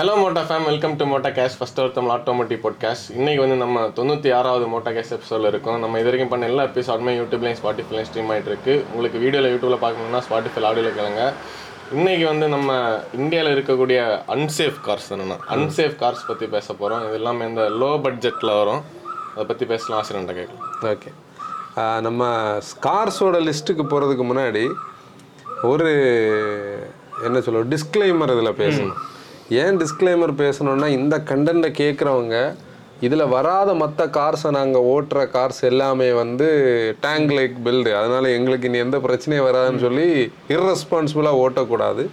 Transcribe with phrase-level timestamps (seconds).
[0.00, 3.80] Hello Motta fam welcome to Motta cash first ஒரு Tamil automotive podcast இன்னைக்கு வந்து நம்ம
[3.96, 5.76] தொண்ணூற்றி ஆறாவது மோட்டா கேஷ் எபிசோடில் இருக்கோம்.
[5.82, 10.22] நம்ம இது வரைக்கும் பண்ண எல்லா எபிசோடுமே யூடியூப்லையும் ஸ்பாட்டிஃபைலையும் ஸ்ட்ரீம் ஆகிட்டு இருக்கு உங்களுக்கு வீடியோவில் யூடியூப்பில் பார்க்கணும்னா
[10.28, 11.24] ஸ்பாட்டிஃபை ஆடியோவில் கேளுங்க.
[11.96, 12.78] இன்னைக்கு வந்து நம்ம
[13.20, 13.98] இந்தியாவில் இருக்கக்கூடிய
[14.36, 18.82] அன்சேஃப் கார்ஸ் என்னென்னா அன்சேஃப் கார்ஸ் பற்றி பேச போகிறோம் இது எல்லாமே இந்த லோ பட்ஜெட்டில் வரும்.
[19.34, 20.72] அதை பற்றி பேசலாம் ஆசிரியன்ட்ட கேட்கலாம்.
[20.94, 21.12] ஓகே
[22.08, 22.32] நம்ம
[22.72, 24.64] ஸ்கார்ஸோட லிஸ்ட்டுக்கு போகிறதுக்கு முன்னாடி
[25.72, 25.90] ஒரு
[27.28, 28.98] என்ன சொல்ல டிஸ்க்ளைமர் இதில் பேசணும்.
[29.58, 32.36] ஏன் டிஸ்க்ளைமர் பேசணும்னா இந்த கண்டென்ட்டை கேட்குறவங்க
[33.06, 36.48] இதில் வராத மற்ற கார்ஸை நாங்கள் ஓட்டுற கார்ஸ் எல்லாமே வந்து
[37.04, 40.06] டேங்க் லைக் பில்டு அதனால் எங்களுக்கு இனி எந்த பிரச்சனையும் வராதுன்னு சொல்லி
[40.54, 42.04] இர்ரெஸ்பான்சிபிளாக ஓட்டக்கூடாது.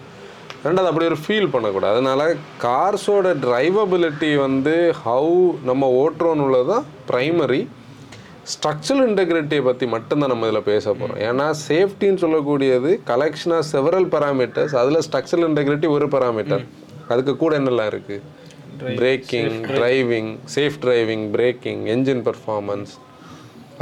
[0.65, 1.93] ரெண்டாவது அப்படி ஒரு ஃபீல் பண்ணக்கூடாது.
[1.95, 2.21] அதனால
[2.65, 5.35] கார்ஸோட டிரைவபிலிட்டி வந்து ஹவு
[5.69, 7.61] நம்ம ஓட்டுறோன்னு உள்ளது தான் ப்ரைமரி
[8.53, 14.75] ஸ்ட்ரக்சரல் இன்டெகிரிட்டியை பற்றி மட்டும்தான் நம்ம இதில் பேச போகிறோம் ஏன்னா சேஃப்டின்னு சொல்லக்கூடியது கலெக்ஷன் ஆஃப் செவரல் பராமீட்டர்ஸ்
[14.81, 16.63] அதில் ஸ்ட்ரக்சரல் இன்டெகிரிட்டி ஒரு பராமீட்டர்
[17.13, 18.23] அதுக்கு கூட என்னெல்லாம் இருக்குது
[19.01, 22.93] braking driving safe driving braking engine performance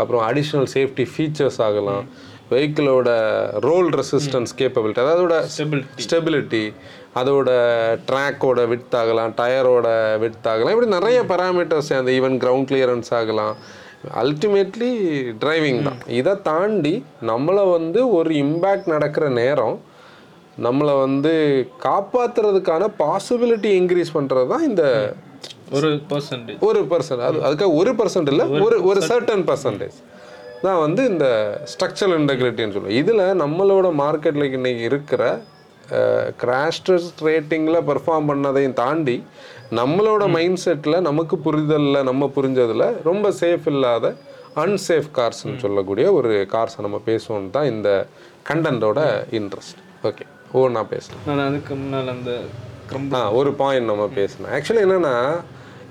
[0.01, 2.05] அப்புறம் அடிஷ்னல் சேஃப்டி ஃபீச்சர்ஸ் ஆகலாம்.
[2.51, 3.09] வெஹிக்கிளோட
[3.67, 5.37] ரோல் ரெசிஸ்டன்ஸ் கேப்பபிலிட்டி அதாவது
[6.05, 6.65] ஸ்டெபிலிட்டி
[7.19, 7.49] அதோட
[8.09, 9.87] ட்ராக்கோட விட்த் ஆகலாம் டயரோட
[10.23, 10.73] விட்த் ஆகலாம்.
[10.75, 13.55] இப்படி நிறைய பேராமீட்டர்ஸ் அந்த ஈவன் கிரவுண்ட் கிளியரன்ஸ் ஆகலாம்.
[14.21, 14.91] அல்டிமேட்லி
[15.43, 16.01] டிரைவிங் தான்.
[16.19, 16.95] இதை தாண்டி
[17.31, 19.77] நம்மளை வந்து ஒரு இம்பேக்ட் நடக்கிற நேரம்
[20.57, 21.31] நம்மளை வந்து
[21.83, 24.83] காப்பாற்றுறதுக்கான பாசிபிலிட்டி இன்க்ரீஸ் பண்ணுறது தான் இந்த
[25.71, 29.97] ஒரு பர்சன்டேஜ் ஒரு பர்சன்ட் அது அதுக்காக ஒரு பர்சன்ட் இல்லை ஒரு ஒரு சர்டன் பர்சன்டேஜ்
[30.61, 31.25] தான் வந்து இந்த
[31.65, 32.97] ஸ்ட்ரக்சரல் இன்டெகிரிட்டின்னு சொல்லுவோம்.
[32.97, 35.23] இதில் நம்மளோட மார்க்கெட்டில் இன்னைக்கு இருக்கிற
[36.37, 39.17] கிராஷ்டர்ஸ் ரேட்டிங்கில் பெர்ஃபார்ம் பண்ணதையும் தாண்டி
[39.71, 44.13] நம்மளோட மைண்ட் செட்டில் நமக்கு புரிதலில் நம்ம புரிஞ்சதில் ரொம்ப சேஃப் இல்லாத
[44.55, 47.89] அன்சேஃப் கார்ஸ்னு சொல்லக்கூடிய ஒரு கார்ஸை நம்ம பேசுவோம் தான் இந்த
[48.49, 52.31] கண்டென்ட்டோட இன்ட்ரெஸ்ட் ஓகே ஓ நான் பேசுகிறேன் நான் அதுக்கு முன்னால் அந்த
[53.13, 54.51] ஆ ஒரு பாயிண்ட் நம்ம பேசணும்.
[54.51, 55.35] ஆக்சுவலி என்னன்னா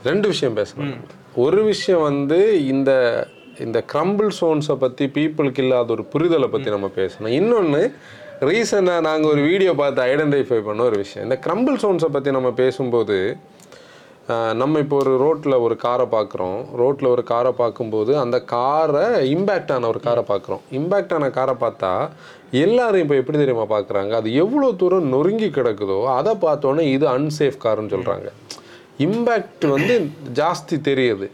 [0.05, 0.97] ரெண்டு விஷயம் பேசணும்.
[1.35, 2.91] ஒரு விஷயம் வந்து இந்த
[3.59, 7.35] இந்த கிரம்பிள் சோன்ஸை பற்றி பீப்புளுக்கு இல்லாத ஒரு புரிதலை பற்றி நம்ம பேசணும்.
[7.41, 7.93] இன்னொன்று
[8.41, 11.29] ரீசெண்டாக நாங்கள் ஒரு வீடியோ பார்த்து ஐடென்டிஃபை பண்ண ஒரு விஷயம்.
[11.29, 13.37] இந்த கிரம்பிள் சோன்ஸை பற்றி நம்ம பேசும்போது
[14.61, 19.03] நம்ம இப்போ ஒரு ரோட்டில் ஒரு காரை பார்க்குறோம் ரோட்டில் ஒரு காரை பார்க்கும்போது அந்த காரை
[19.33, 21.91] இம்பேக்ட் ஆன ஒரு காரை பார்க்குறோம் இம்பேக்ட் ஆன காரை பார்த்தா
[22.65, 27.95] எல்லாரும் இப்போ எப்படி தெரியுமா பார்க்குறாங்க அது எவ்வளோ தூரம் நொறுங்கி கிடக்குதோ அதை பார்த்தோன்னே இது அன்சேஃப் காருன்னு
[27.95, 28.31] சொல்கிறாங்க
[29.07, 29.95] இம்பேக்ட் வந்து
[30.41, 31.29] ஜாஸ்தி தெரியுது.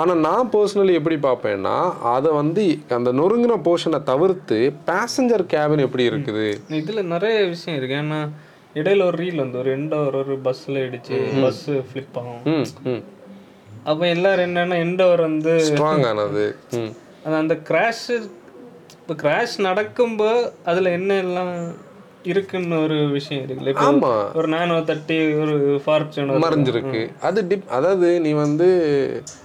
[0.00, 1.76] ஆனால் நான் பர்சனலி எப்படி பார்ப்பேன்னா
[2.16, 2.64] அதை வந்து
[2.96, 4.58] அந்த நொறுங்கின போர்ஷனை தவிர்த்து
[4.90, 6.46] பேசஞ்சர் கேபின் எப்படி இருக்குது?
[6.80, 7.96] இதில் நிறைய விஷயம் இருக்கு.
[8.02, 8.20] ஏன்னா
[8.74, 13.02] இடையில ஒரு ரீல் வந்து ஒரு எண்ட் ஒரு ஒரு பஸ்ல இடிச்சு பஸ் ஃபிளிப் ஆகும்.
[13.90, 16.46] அப்ப எல்லாரும் என்னன்னா எண்டவர் வந்து ஸ்ட்ராங் ஆனது.
[17.40, 18.06] அந்த கிராஷ்
[19.00, 21.54] இப்போ கிராஷ் நடக்கும்போது அதுல என்ன எல்லாம்
[22.24, 23.72] இருக்குன்னு ஒரு விஷயம் இருக்குல்ல.
[23.84, 24.10] ஆமா.
[24.34, 27.10] ஒரு நானோ தட்டி ஒரு ஃபார்ச்சுனர் மறைஞ்சிருக்கு.
[27.20, 28.68] அது டிப் அதாவது நீ வந்து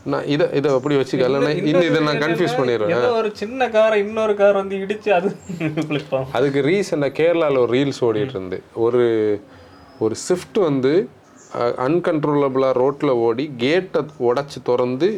[0.04, 3.10] நான் இதை இதை அப்படி வச்சுக்கல இன்னும் இதை நான் கன்ஃபியூஸ் பண்ணிடுவேன்.
[3.14, 5.30] ஒரு சின்ன காரை இன்னொரு கார் வந்து இடிச்சு அது
[6.32, 8.62] அதுக்கு ரீசெண்டாக கேரளாவில் ஒரு ரீல்ஸ் ஓடிட்டு இருந்து.
[8.74, 9.04] ஒரு
[10.00, 10.94] ஒரு ஸ்விஃப்ட் வந்து
[11.86, 15.10] அன்கன்ட்ரோலபிளாக ரோட்டில் ஓடி கேட்டை உடைச்சு திறந்து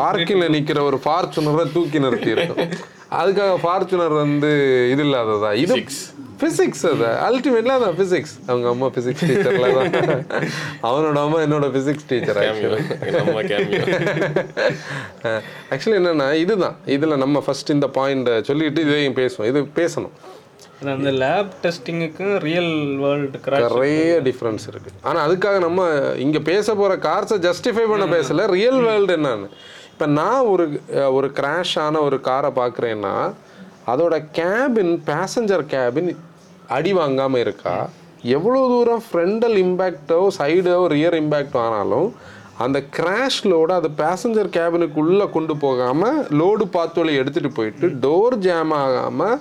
[0.00, 2.72] பார்க்கிங்கில் நிற்கிற ஒரு ஃபார்ச்சுனரை தூக்கி நிறுத்தி இருக்கும்
[3.20, 4.50] அதுக்காக ஃபார்ச்சுனர் வந்து
[4.92, 5.50] இது இல்லாததா?
[5.64, 5.76] இது
[6.40, 7.06] ஃபிசிக்ஸ் அது.
[7.26, 10.22] அல்டிமேட்ல அதான் ஃபிசிக்ஸ் அவங்க அம்மா ஃபிசிக்ஸ் டீச்சர்ல தான்.
[10.88, 12.80] அவனோட அம்மா என்னோட ஃபிசிக்ஸ் டீச்சர் ஆக்சுவலி
[13.16, 13.82] நம்ம கேமியோ
[15.72, 16.76] ஆக்சுவலி என்னன்னா இதுதான்.
[16.96, 19.48] இதில் நம்ம ஃபர்ஸ்ட் இந்த பாயிண்ட் சொல்லிட்டு இதையும் பேசுவோம்.
[19.52, 20.14] இது பேசணும்.
[20.94, 24.90] அந்த லேப் டெஸ்டிங்குக்கும் ரியல் வேர்ல்டு நிறைய டிஃப்ரென்ஸ் இருக்கு.
[25.08, 25.82] ஆனா அதுக்காக நம்ம
[26.24, 28.46] இங்க பேச போற கார்ஸை ஜஸ்டிஃபை பண்ண பேசல.
[28.56, 29.48] ரியல் வேர்ல்டு என்னன்னு.
[29.92, 30.66] இப்போ நான் ஒரு
[31.16, 33.14] ஒரு கிராஷ் ஆன ஒரு காரை பார்க்குறேன்னா
[33.92, 36.10] அதோட கேபின் பேசஞ்சர் கேபின்
[36.76, 37.76] அடி வாங்காம இருக்கா?
[38.36, 42.08] எவ்வளோ தூரம் ஃப்ரண்டல் இம்பேக்டோ சைடோ ரியர் இம்பேக்டோ ஆனாலும்
[42.64, 49.38] அந்த கிராஷ் லோடு அது பேசஞ்சர் கேபினுக்குள்ளே கொண்டு போகாமல் லோடு பாத்தோலை எடுத்துகிட்டு போயிட்டு டோர் ஜாம் ஆகாமல்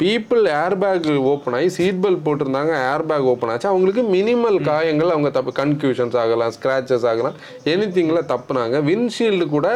[0.00, 3.70] பீப்புள் ஏர் பேக் ஓப்பன் ஆகி சீட் பெல்ட் போட்டிருந்தாங்க ஏர் பேக் ஓப்பன் ஆச்சு.
[3.72, 7.36] அவங்களுக்கு மினிமல் காயங்கள் அவங்க தப்பு கன்ஃபியூஷன்ஸ் ஆகலாம் ஸ்க்ராச்சஸ் ஆகலாம்
[7.72, 7.88] எனி
[8.34, 8.78] தப்புனாங்க.
[8.90, 9.68] வின்ஷீல்டு கூட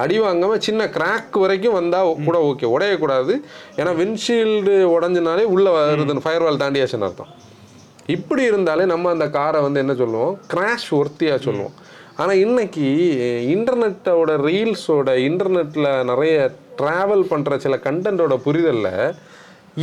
[0.00, 3.34] அடி வாங்காமல் சின்ன கிராக் வரைக்கும் வந்தால் கூட ஓகே உடையக்கூடாது.
[3.80, 7.30] ஏன்னா வின்ஷீல்டு உடஞ்சினாலே உள்ளே வருதுன்னு ஃபயர் வால் தாண்டியாச்சுன்னு அர்த்தம்.
[8.16, 10.34] இப்படி இருந்தாலே நம்ம அந்த காரை வந்து என்ன சொல்லுவோம்?
[10.52, 11.74] கிராஷ் ஒர்த்தியாக சொல்லுவோம்.
[12.20, 12.86] ஆனால் இன்னைக்கு
[13.54, 16.36] இன்டர்நெட்டோட ரீல்ஸோட இன்டர்நெட்டில் நிறைய
[16.80, 18.94] ட்ராவல் பண்ணுற சில கண்டென்ட்டோட புரிதலில்.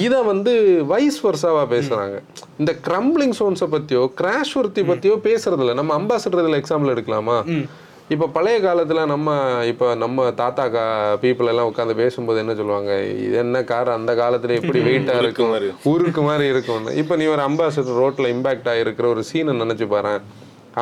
[0.04, 0.52] இதை வந்து
[0.92, 2.16] வைஸ் வர்சாவாக பேசுகிறாங்க
[2.62, 5.74] இந்த க்ரம்பிளிங் சோன்ஸை பற்றியோ கிராஷ் ஒர்த்தி பற்றியோ பேசுறதில்ல.
[5.80, 7.38] நம்ம அம்பாசிடர் இதில் எக்ஸாம்பிள் எடுக்கலாமா?
[8.14, 9.36] இப்போ பழைய காலத்தில் நம்ம
[9.70, 10.84] இப்போ நம்ம தாத்தா கா
[11.22, 12.92] பீப்புள் எல்லாம் உட்காந்து பேசும்போது என்ன சொல்லுவாங்க?
[13.26, 15.54] இது என்ன கார் அந்த காலத்தில் எப்படி வெயிட்டாக இருக்கும்?
[15.94, 16.94] உருக்கு மாதிரி இருக்கும்னு.
[17.04, 20.22] இப்போ நீ ஒரு அம்பாசிடர் ரோட்டில் இம்பாக்ட் ஆகிருக்கிற ஒரு சீனை நினச்சி பாரேன்.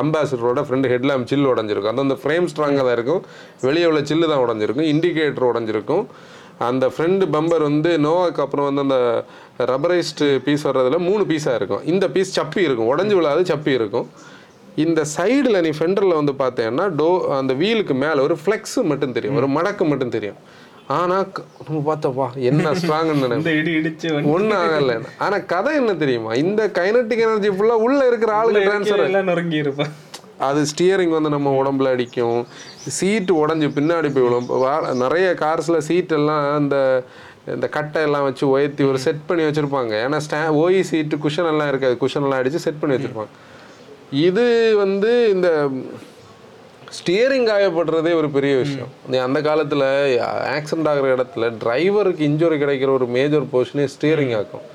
[0.02, 1.92] அம்பாசிடரோட ஃப்ரண்ட் ஹெட்லாம்ப் சில்லு உடஞ்சிருக்கும்.
[1.94, 3.22] அந்தந்த ஃப்ரேம் ஸ்ட்ராங்காக தான் இருக்கும்.
[3.66, 4.88] வெளியே உள்ள சில்லு தான் உடஞ்சிருக்கும்.
[4.92, 6.04] இண்டிகேட்டர் உடஞ்சிருக்கும்.
[6.58, 9.24] அந்த ஃப்ரண்ட் பம்பர் வந்து நோவாக்கு அப்புறம் வந்து அந்த
[9.72, 11.84] ரப்பரைஸ்டு பீஸ் வர்றதுல மூணு பீஸாக இருக்கும்.
[11.84, 12.90] இந்த பீஸ் சப்பி இருக்கும்.
[12.96, 14.08] உடஞ்சி விழாது சப்பி இருக்கும்.
[14.76, 17.08] இந்த சைடில் நீ ஃபெண்டரில் வந்து பார்த்தேன்னா டோ
[17.38, 19.36] அந்த வீலுக்கு மேலே ஒரு ஃப்ளெக்ஸ் மட்டும் தெரியும்.
[19.36, 20.40] ஒரு மடக்கு மட்டும் தெரியும்.
[20.86, 21.26] ஆனால்
[21.66, 22.72] நம்ம பார்த்தப்பா என்ன
[23.10, 23.52] வந்து
[24.32, 24.96] ஒன்றும் ஆகலை.
[25.18, 26.32] ஆனால் கதை என்ன தெரியுமா?
[26.34, 29.92] இந்த கைனட்டிக் எனர்ஜி ஃபுல்லாக உள்ளே இருக்கிற ஆளுக்கு ட்ரான்ஸ்ஃபர் நொறுங்கி இருப்பேன்
[30.38, 32.46] அது ஸ்டியரிங் வந்து நம்ம உடம்புல அடிக்கும்.
[32.86, 34.48] சீட்டு உடஞ்சி பின்னாடி போய் விழும்.
[35.04, 36.76] நிறைய கார்ஸில் சீட்டெல்லாம் அந்த
[37.46, 39.92] இந்த இந்த கட்டை எல்லாம் வச்சு உயர்த்தி ஒரு செட் பண்ணி வச்சுருப்பாங்க.
[40.04, 41.96] ஏன்னா ஸ்டா ஓஇ சீட்டு குஷன் எல்லாம் இருக்காது.
[42.00, 43.32] குஷன் எல்லாம் அடித்து செட் பண்ணி வச்சுருப்பாங்க.
[44.10, 44.44] இது
[44.76, 45.48] வந்து இந்த
[46.98, 48.90] ஸ்டியரிங் காயப்படுறதே ஒரு பெரிய விஷயம்.
[49.08, 49.86] நீ அந்த காலத்தில்
[50.56, 54.66] ஆக்சிடென்ட் ஆகிற இடத்துல டிரைவருக்கு இன்ஜுரி கிடைக்கிற ஒரு மேஜர் போர்ஷனே ஸ்டியரிங் ஆக்கும்.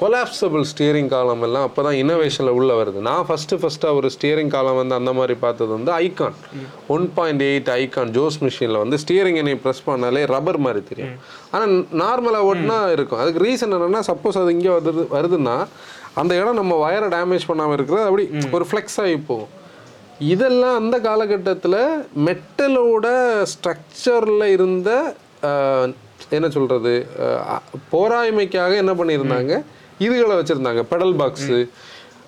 [0.00, 2.98] கொலாப்சபிள் ஸ்டியரிங் காலம் எல்லாம் அப்போ தான் இன்னோவேஷனில் உள்ள வருது.
[3.08, 6.36] நான் ஃபஸ்ட்டு ஃபஸ்ட்டாக ஒரு ஸ்டியரிங் காலம் வந்து அந்த மாதிரி பார்த்தது வந்து Ikon
[6.94, 11.18] one point eight Ikon Jose மிஷினில் வந்து ஸ்டியரிங் என்னை ப்ரெஸ் பண்ணாலே ரப்பர் மாதிரி தெரியும்.
[11.54, 13.20] ஆனால் நார்மலாக ஓட்டினா இருக்கும்.
[13.24, 15.56] அதுக்கு ரீசன் என்னென்னா சப்போஸ் அது இங்கே வருது வருதுன்னா
[16.22, 18.26] அந்த இடம் நம்ம வயரை டேமேஜ் பண்ணாமல் இருக்கிறது அப்படி
[18.58, 19.52] ஒரு ஃப்ளெக்ஸ் ஆகி போகும்.
[20.32, 21.80] இதெல்லாம் அந்த காலகட்டத்தில்
[22.26, 23.06] மெட்டலோட
[23.52, 24.90] ஸ்ட்ரக்சரில் இருந்த
[26.36, 26.94] என்ன சொல்கிறது
[27.94, 29.54] போராய்மைக்காக என்ன பண்ணியிருந்தாங்க?
[30.06, 31.58] இதுகளை வச்சுருந்தாங்க பெடல் பாக்ஸு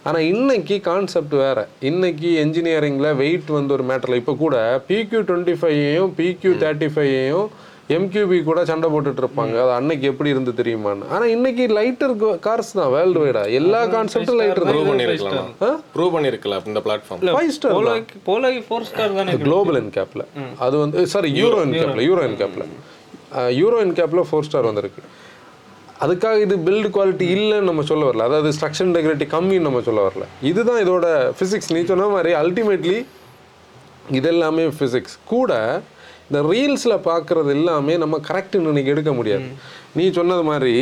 [0.08, 1.58] ஆனால் இன்னைக்கு கான்செப்ட் வேற.
[1.88, 4.56] இன்னைக்கு என்ஜினியரிங்கில் வெயிட் வந்து ஒரு மேட்டரில் இப்போ கூட
[4.90, 7.49] பிக்யூ டுவெண்ட்டி ஃபைவையும் பிக்யூ தேர்ட்டி ஃபைவையும்
[7.96, 9.55] எம்கியூபி கூட சண்டை போட்டுட்டு இருப்பாங்க.
[9.64, 11.06] அது அன்னைக்கு எப்படி இருந்து தெரியுமான்னு.
[11.14, 12.14] ஆனால் இன்னைக்கு லைட்டர்
[12.46, 14.90] கார்ஸ் தான் வேர்ல்டு வைடா எல்லா கான்செப்டும் லைட்டர் ப்ரூவ் தான்.
[14.90, 15.49] பண்ணியிருக்கலாம்
[15.94, 17.75] ப்ரூவ் பண்ணியிருக்கலாம் இந்த பிளாட்ஃபார்ம் ஃபைவ் ஸ்டார்
[18.29, 19.35] போலோக்கு ஃபோர் ஸ்டார் தானே.
[19.46, 20.25] குளோபல் என் கேப்ல
[20.67, 22.67] அது வந்து சாரி யூரோ என் கேப்ல யூரோ என் கேப்ல
[23.60, 25.02] யூரோ இன் கேப்பில் ஃபோர் ஸ்டார் வந்திருக்கு.
[26.04, 28.26] அதுக்காக இது பில்டு குவாலிட்டி இல்லைன்னு நம்ம சொல்ல வரல.
[28.28, 30.26] அதாவது ஸ்ட்ரக்சர் இன்டெகிரிட்டி கம்மின்னு நம்ம சொல்ல வரல.
[30.50, 31.06] இதுதான் இதோட
[31.38, 32.98] ஃபிசிக்ஸ் நீ சொன்ன மாதிரி அல்டிமேட்லி
[34.19, 35.52] இதெல்லாமே ஃபிசிக்ஸ் கூட
[36.28, 39.48] இந்த ரீல்ஸில் பார்க்குறது எல்லாமே நம்ம கரெக்டுன்னு இன்னைக்கு எடுக்க முடியாது.
[39.98, 40.75] நீ சொன்னது மாதிரி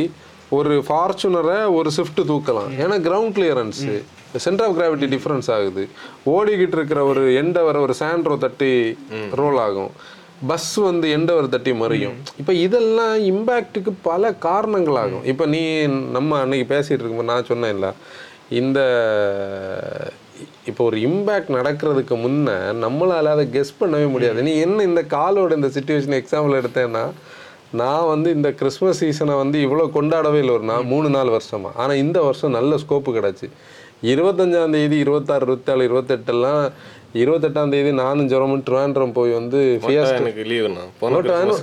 [0.59, 2.71] ஒரு ஃபார்ச்சுனரை ஒரு ஸ்விஃப்ட் தூக்கலாம்.
[2.83, 3.95] ஏன்னா ground clearance
[4.45, 5.83] centre of gravity difference ஆகுது.
[6.35, 8.73] ஓடிக்கிட்டு இருக்கிற ஒரு எண்டை வர ஒரு சாண்ட்ரோ தட்டி
[9.41, 9.91] ரோல் ஆகும்.
[10.51, 12.17] பஸ் வந்து எண்டவர் தட்டி மறியும்.
[12.41, 15.63] இப்போ இதெல்லாம் இம்பேக்ட்டுக்கு பல காரணங்கள் ஆகும் இப்போ நீ
[16.17, 17.91] நம்ம அன்னைக்கு பேசிகிட்டு இருக்கும்போது நான் சொன்னேன்ல
[18.61, 18.79] இந்த
[20.71, 24.39] இப்போ ஒரு இம்பேக்ட் நடக்கிறதுக்கு முன்ன நம்மளால அதை கெஸ் பண்ணவே முடியாது.
[24.49, 27.05] நீ என்ன இந்த காலோட இந்த சுச்சுவேஷன் எக்ஸாம்பிள் எடுத்தேன்னா
[27.81, 31.71] நான் வந்து இந்த கிறிஸ்மஸ் சீசனை வந்து இவ்வளோ கொண்டாடவே இல்லை ஒரு நான் மூணு நாலு வருஷமா.
[31.83, 33.49] ஆனால் இந்த வருஷம் நல்ல ஸ்கோப்பு கிடச்சி.
[34.13, 36.65] இருபத்தஞ்சாம் தேதி இருபத்தாறு இருபத்தேழு இருபத்தெட்டுலாம்
[37.23, 41.21] இருபத்தெட்டாம் தேதி நானும் ஜெரமும் ட்ரிவாண்ட்ரம் போய் வந்து ஃபியாஸ்ட் எனக்கு லீவுண்ணா போன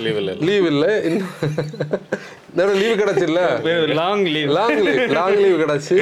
[0.07, 0.35] லீவ் இல்லை.
[0.49, 0.91] லீவ் இல்லை.
[2.55, 3.41] இன்னும் leave கிடச்சில்ல?
[3.99, 5.95] Long leave long leave long leave கிடச்சி.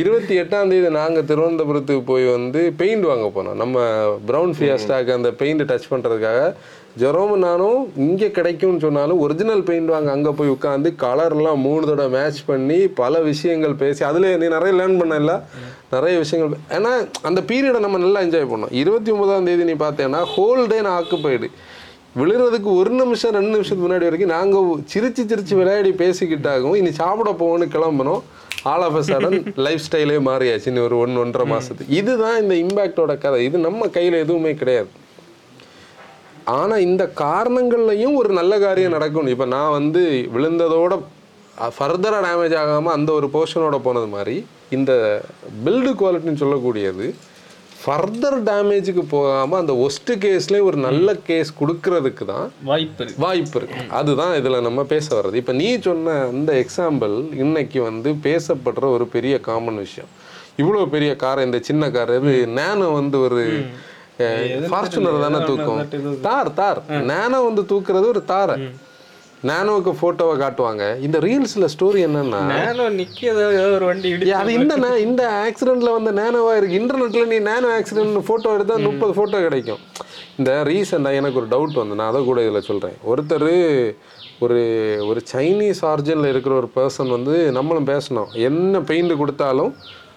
[0.00, 3.58] இருபத்தி எட்டாம் தேதி நாங்கள் திருவனந்தபுரத்துக்கு போய் வந்து பெயிண்ட் வாங்க போனோம்.
[3.62, 3.80] நம்ம
[4.28, 6.40] ப்ரௌன் ஃபியாஸ்டாக்கு அந்த பெயிண்ட் டச் பண்ணுறதுக்காக
[7.00, 12.40] ஜெரோமு நானும் இங்கே கிடைக்கும்னு சொன்னாலும் ஒரிஜினல் பெயிண்ட் வாங்க அங்கே போய் உட்காந்து கலர்லாம் மூணு தடவை மேட்ச்
[12.48, 15.34] பண்ணி பல விஷயங்கள் பேசி அதில் நீ நிறைய லேர்ன் பண்ணல.
[15.94, 16.92] நிறைய விஷயங்கள் ஏன்னா
[17.28, 18.74] அந்த பீரியடை நம்ம நல்லா என்ஜாய் பண்ணோம்.
[18.82, 21.48] இருபத்தி ஒன்பதாம் தேதி நீ பார்த்தேன்னா ஹோல் டே நான் ஆக்குப்பைடு
[22.20, 27.68] விழுறதுக்கு ஒரு நிமிஷம் ரெண்டு நிமிஷத்துக்கு முன்னாடி வரைக்கும் நாங்கள் சிரிச்சு சிரிச்சு விளையாடி பேசிக்கிட்டாகவும் இனி சாப்பிட போவோம்னு
[27.76, 28.22] கிளம்புனோம்.
[28.70, 30.68] ஆல் ஆஃப் சடன் லைஃப் ஸ்டைலே மாறியாச்சு.
[30.70, 33.38] இன்னும் ஒரு ஒன்று ஒன்றரை மாதத்துக்கு இதுதான் இந்த இம்பேக்டோட கதை.
[33.48, 34.90] இது நம்ம கையில் எதுவுமே கிடையாது.
[36.58, 39.34] ஆனால் இந்த காரணங்கள்லையும் ஒரு நல்ல காரியம் நடக்கணும்.
[39.34, 40.02] இப்போ நான் வந்து
[40.36, 40.94] விழுந்ததோட
[41.76, 44.36] ஃபர்தராக டேமேஜ் ஆகாமல் அந்த ஒரு போர்ஷனோட போனது மாதிரி
[44.76, 44.92] இந்த
[45.66, 47.06] பில்டு குவாலிட்டின்னு சொல்லக்கூடியது
[47.82, 53.80] ஃபர்தர் டேமேஜுக்கு போகாமல் அந்த ஒஸ்ட் கேஸ்லேயே ஒரு நல்ல கேஸ் கொடுக்கறதுக்கு தான் வாய்ப்பு வாய்ப்பு இருக்கு.
[53.98, 55.40] அதுதான் இதில் நம்ம பேச வர்றது.
[55.42, 60.10] இப்போ நீ சொன்ன அந்த எக்ஸாம்பிள் இன்னைக்கு வந்து பேசப்படுற ஒரு பெரிய காமன் விஷயம்.
[60.60, 63.42] இவ்வளோ பெரிய கார் இந்த சின்ன கார் இது நேனோ வந்து ஒரு
[64.70, 65.82] ஃபார்ச்சுனர் தானே தூக்கும்.
[66.28, 66.80] தார் தார்.
[67.12, 68.56] நேனோ வந்து தூக்குறது ஒரு தாரை.
[69.50, 70.82] நேனோவுக்கு ஃபோட்டோவை காட்டுவாங்க.
[71.06, 72.84] இந்த ரீல்ஸில் ஸ்டோரி என்னன்னா நேனோ
[73.30, 74.74] ஏதோ ஒரு வண்டி அது இந்த
[75.06, 76.78] இந்த ஆக்சிடென்ட்ல வந்த நேனோவா இருக்கு.
[76.80, 79.82] இன்டர்நெட்ல நீ நேனோ ஆக்சிடென்ட் ஃபோட்டோ எடுத்தா முப்பது ஃபோட்டோ கிடைக்கும்.
[80.38, 83.48] இந்த ரீசெண்டாக எனக்கு ஒரு டவுட் வந்து நான் அதை கூட இதில் சொல்கிறேன் ஒருத்தர்
[84.44, 84.60] ஒரு
[85.08, 88.30] ஒரு சைனீஸ் ஆர்ஜனில் இருக்கிற ஒரு பர்சன் வந்து நம்மளும் பேசணும்.
[88.48, 89.72] என்ன பெயிண்ட் கொடுத்தாலும்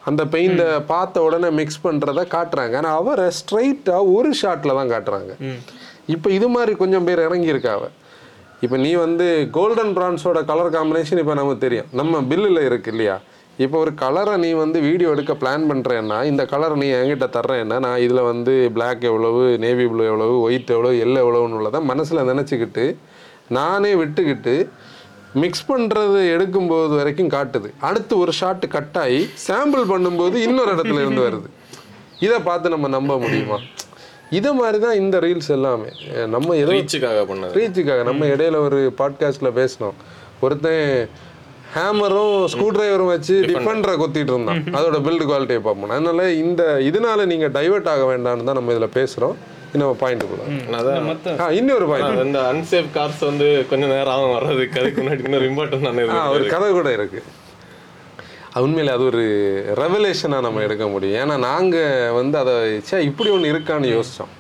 [0.10, 2.74] அந்த பெயிண்டை பார்த்த உடனே மிக்ஸ் பண்ணுறத காட்டுறாங்க.
[2.80, 5.32] ஆனால் அவரை ஸ்ட்ரைட்டாக ஒரு ஷாட்டில் தான் காட்டுறாங்க.
[6.16, 7.84] இப்போ இது மாதிரி கொஞ்சம் பேர் இறங்கியிருக்காவ
[8.66, 11.90] இப்போ நீ வந்து கோல்டன் பிரான்ஸோட கலர் காம்பினேஷன் இப்போ நமக்கு தெரியும்.
[12.00, 13.16] நம்ம பில்லில் இருக்கு இல்லையா?
[13.64, 18.02] இப்போ ஒரு கலரை நீ வந்து வீடியோ எடுக்க பிளான் பண்ணுறேன்னா இந்த கலர் நீ என்கிட்ட தர்றேன்னா நான்
[18.06, 22.86] இதில் வந்து Black எவ்வளவு நேவி ப்ளூ எவ்வளவு ஒயிட் எவ்வளவு எல்லோ எவ்வளவுன்னு உள்ளதை மனசில் நினச்சிக்கிட்டு
[23.58, 24.56] நானே விட்டுக்கிட்டு
[25.44, 27.70] மிக்ஸ் பண்ணுறது எடுக்கும்போது வரைக்கும் காட்டுது.
[27.80, 31.50] அடுத்து ஒரு ஷாட் கட் ஆகி சாம்பிள் பண்ணும்போது இன்னொரு இடத்துல இருந்து வருது.
[32.20, 33.60] இதை பார்த்து நம்ம நம்ப முடியுமா?
[34.30, 35.90] இதை மாதிரி தான் இந்த ரீல்ஸ் எல்லாமே.
[36.28, 37.54] நம்ம ஏதோ ரீச்சுக்காக பண்ணது.
[37.60, 39.98] ரீச்சுக்காக நம்ம இடையில ஒரு பாட்காஸ்ட்ல பேசினோம்.
[40.40, 41.10] ஒருத்தன்
[41.76, 44.64] ஹேமரும் ஸ்க்ரூ டிரைவரும் வச்சு டிஃபெண்டரை கொத்திட்டு இருந்தான்.
[44.78, 45.90] அதோட பில்டு குவாலிட்டியை பார்ப்போம்.
[45.90, 49.36] அதனால இந்த இதனால நீங்க டைவர்ட் ஆக வேண்டாம்னு தான் நம்ம இதுல பேசுறோம்.
[49.76, 50.42] இன்னும் பாயிண்ட் கூட.
[50.80, 55.88] அதான் இன்னொரு பாயிண்ட் இந்த அன்சேஃப் கார்ஸ் வந்து கொஞ்ச நேரம் ஆகும் வர்றதுக்கு அதுக்கு முன்னாடி இன்னொரு இம்பார்ட்டன்
[55.90, 56.06] தானே
[56.36, 57.22] ஒரு கதை கூட இருக்கு.
[58.54, 59.24] அது உண்மையில அது ஒரு
[59.84, 61.18] ரெவலேஷனாக நம்ம எடுக்க முடியும்.
[61.22, 62.54] ஏன்னா நாங்கள் வந்து அதை
[62.90, 64.34] சே இப்படி ஒன்று இருக்கான்னு யோசித்தோம்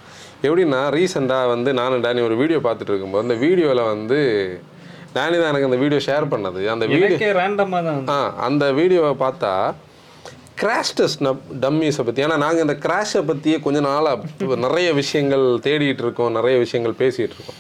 [0.46, 4.20] எப்படின்னா ரீசெண்டாக வந்து நானும் டேனி ஒரு வீடியோ பார்த்துட்டு இருக்கும்போது அந்த வீடியோவில் வந்து
[5.16, 6.62] டேனி தான் எனக்கு அந்த வீடியோ ஷேர் பண்ணது.
[6.74, 9.52] அந்த வீடியோ ரேண்டமாக தான் ஆ அந்த வீடியோவை பார்த்தா
[10.62, 11.22] கிராஷ் டெஸ்ட்
[11.64, 16.96] டம்மீஸை பற்றி ஏன்னா நாங்கள் இந்த கிராஷை பற்றியே கொஞ்ச நாளாக நிறைய விஷயங்கள் தேடிட்டு இருக்கோம் நிறைய விஷயங்கள்
[17.02, 17.60] பேசிகிட்டு இருக்கோம்.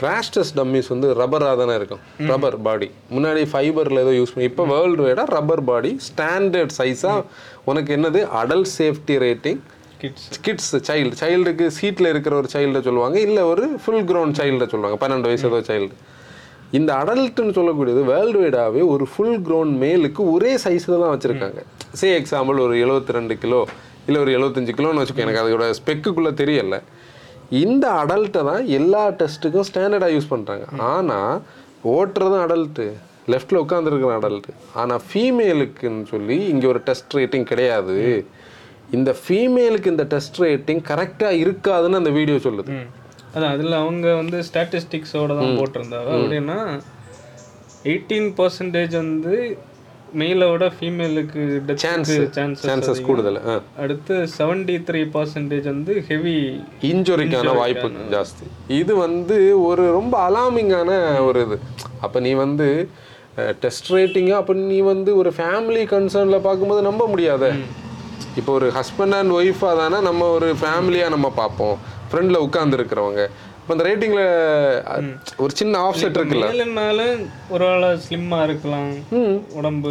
[0.00, 2.02] கிராஷ் டெஸ்ட் டம்மீஸ் வந்து ரப்பராக தானே இருக்கும்.
[2.30, 7.22] ரப்பர் பாடி முன்னாடி ஃபைபரில் ஏதோ யூஸ் பண்ணி இப்போ வேர்ல்டு வைடாக ரப்பர் பாடி ஸ்டாண்டர்ட் சைஸாக
[7.70, 8.22] உனக்கு என்னது?
[8.40, 9.62] Adult safety rating
[10.02, 14.98] kids kids child சைல்டுக்கு சீட்டில் இருக்கிற ஒரு சைல்டை சொல்லுவாங்க இல்லை ஒரு ஃபுல் க்ரௌண்ட் சைல்டை சொல்லுவாங்க
[15.04, 15.94] பன்னெண்டு வயசு ஏதோ சைல்டு
[16.78, 21.60] இந்த அடல்ட்டுன்னு சொல்லக்கூடியது வேர்ல்டு வைடாகவே ஒரு ஃபுல் க்ரௌண்ட் மேலுக்கு ஒரே சைஸில் தான் வச்சுருக்காங்க.
[22.00, 23.60] சே எக்ஸாம்பிள் ஒரு 72 ரெண்டு கிலோ
[24.06, 26.76] இல்லை ஒரு 75 கிலோன்னு வச்சுக்கோ எனக்கு அதோட ஸ்பெக்குக்குள்ளே தெரியல.
[27.64, 31.36] இந்த அடல்ட்டை தான் எல்லா டெஸ்ட்டுக்கும் ஸ்டாண்டர்டாக யூஸ் பண்ணுறாங்க ஆனால்
[31.94, 32.86] ஓட்டுறதும் அடல்ட்டு
[33.32, 37.96] லெஃப்டில் உட்காந்துருக்கிற அடல்ட்டு ஆனால் ஃபீமேலுக்குன்னு சொல்லி இங்கே ஒரு டெஸ்ட் ரேட்டிங் கிடையாது.
[38.96, 42.74] இந்த ஃபீமேலுக்கு இந்த டெஸ்ட் ரேட்டிங் கரெக்டாக இருக்காதுன்னு அந்த வீடியோ சொல்லுது.
[43.34, 46.10] அதான் அதில் அவங்க வந்து ஸ்டாட்டிஸ்டிக்ஸோட தான் போட்டிருந்தாங்க.
[46.18, 46.58] அப்படின்னா
[47.92, 49.34] எயிட்டீன் பர்சன்டேஜ் வந்து
[50.20, 51.42] மெயிலோட ஃபீமேலுக்கு
[51.84, 52.12] சான்ஸ்
[52.66, 53.38] சான்சஸ் கூடுதல்
[53.84, 56.36] அடுத்து செவன்டி த்ரீ பர்சன்டேஜ் வந்து ஹெவி
[56.90, 58.46] இன்ஜுரிக்கான வாய்ப்பு ஜாஸ்தி.
[58.80, 60.90] இது வந்து ஒரு ரொம்ப அலாமிங்கான
[61.28, 61.58] ஒரு இது.
[62.04, 62.68] அப்போ நீ வந்து
[63.64, 67.50] டெஸ்ட் ரேட்டிங்காக அப்போ நீ வந்து ஒரு ஃபேமிலி கன்சர்னில் பார்க்கும்போது நம்ப முடியாத.
[68.40, 71.76] இப்போ ஒரு ஹஸ்பண்ட் அண்ட் ஒய்ஃபாக தானே நம்ம ஒரு ஃபேமிலியாக நம்ம பார்ப்போம்.
[72.10, 73.22] ஃப்ரெண்டில் உட்காந்துருக்கிறவங்க
[73.66, 75.06] இப்போ அந்த ரேட்டிங்கில்
[75.44, 76.48] ஒரு சின்ன ஆஃப்செட் இருக்குல்ல?
[76.50, 77.22] மேலுனாலும்
[77.54, 78.92] ஒரு வேளை ஸ்லிம்மாக இருக்கலாம்.
[79.58, 79.90] உடம்பு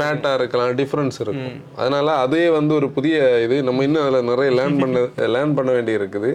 [0.00, 1.54] ஃபேட்டாக இருக்கலாம் டிஃப்ரென்ஸ் இருக்கும்.
[1.80, 5.04] அதனால அதே வந்து ஒரு புதிய இது நம்ம இன்னும் அதில் நிறைய லேர்ன் பண்ண
[5.34, 6.30] லேர்ன் பண்ண வேண்டி இருக்குது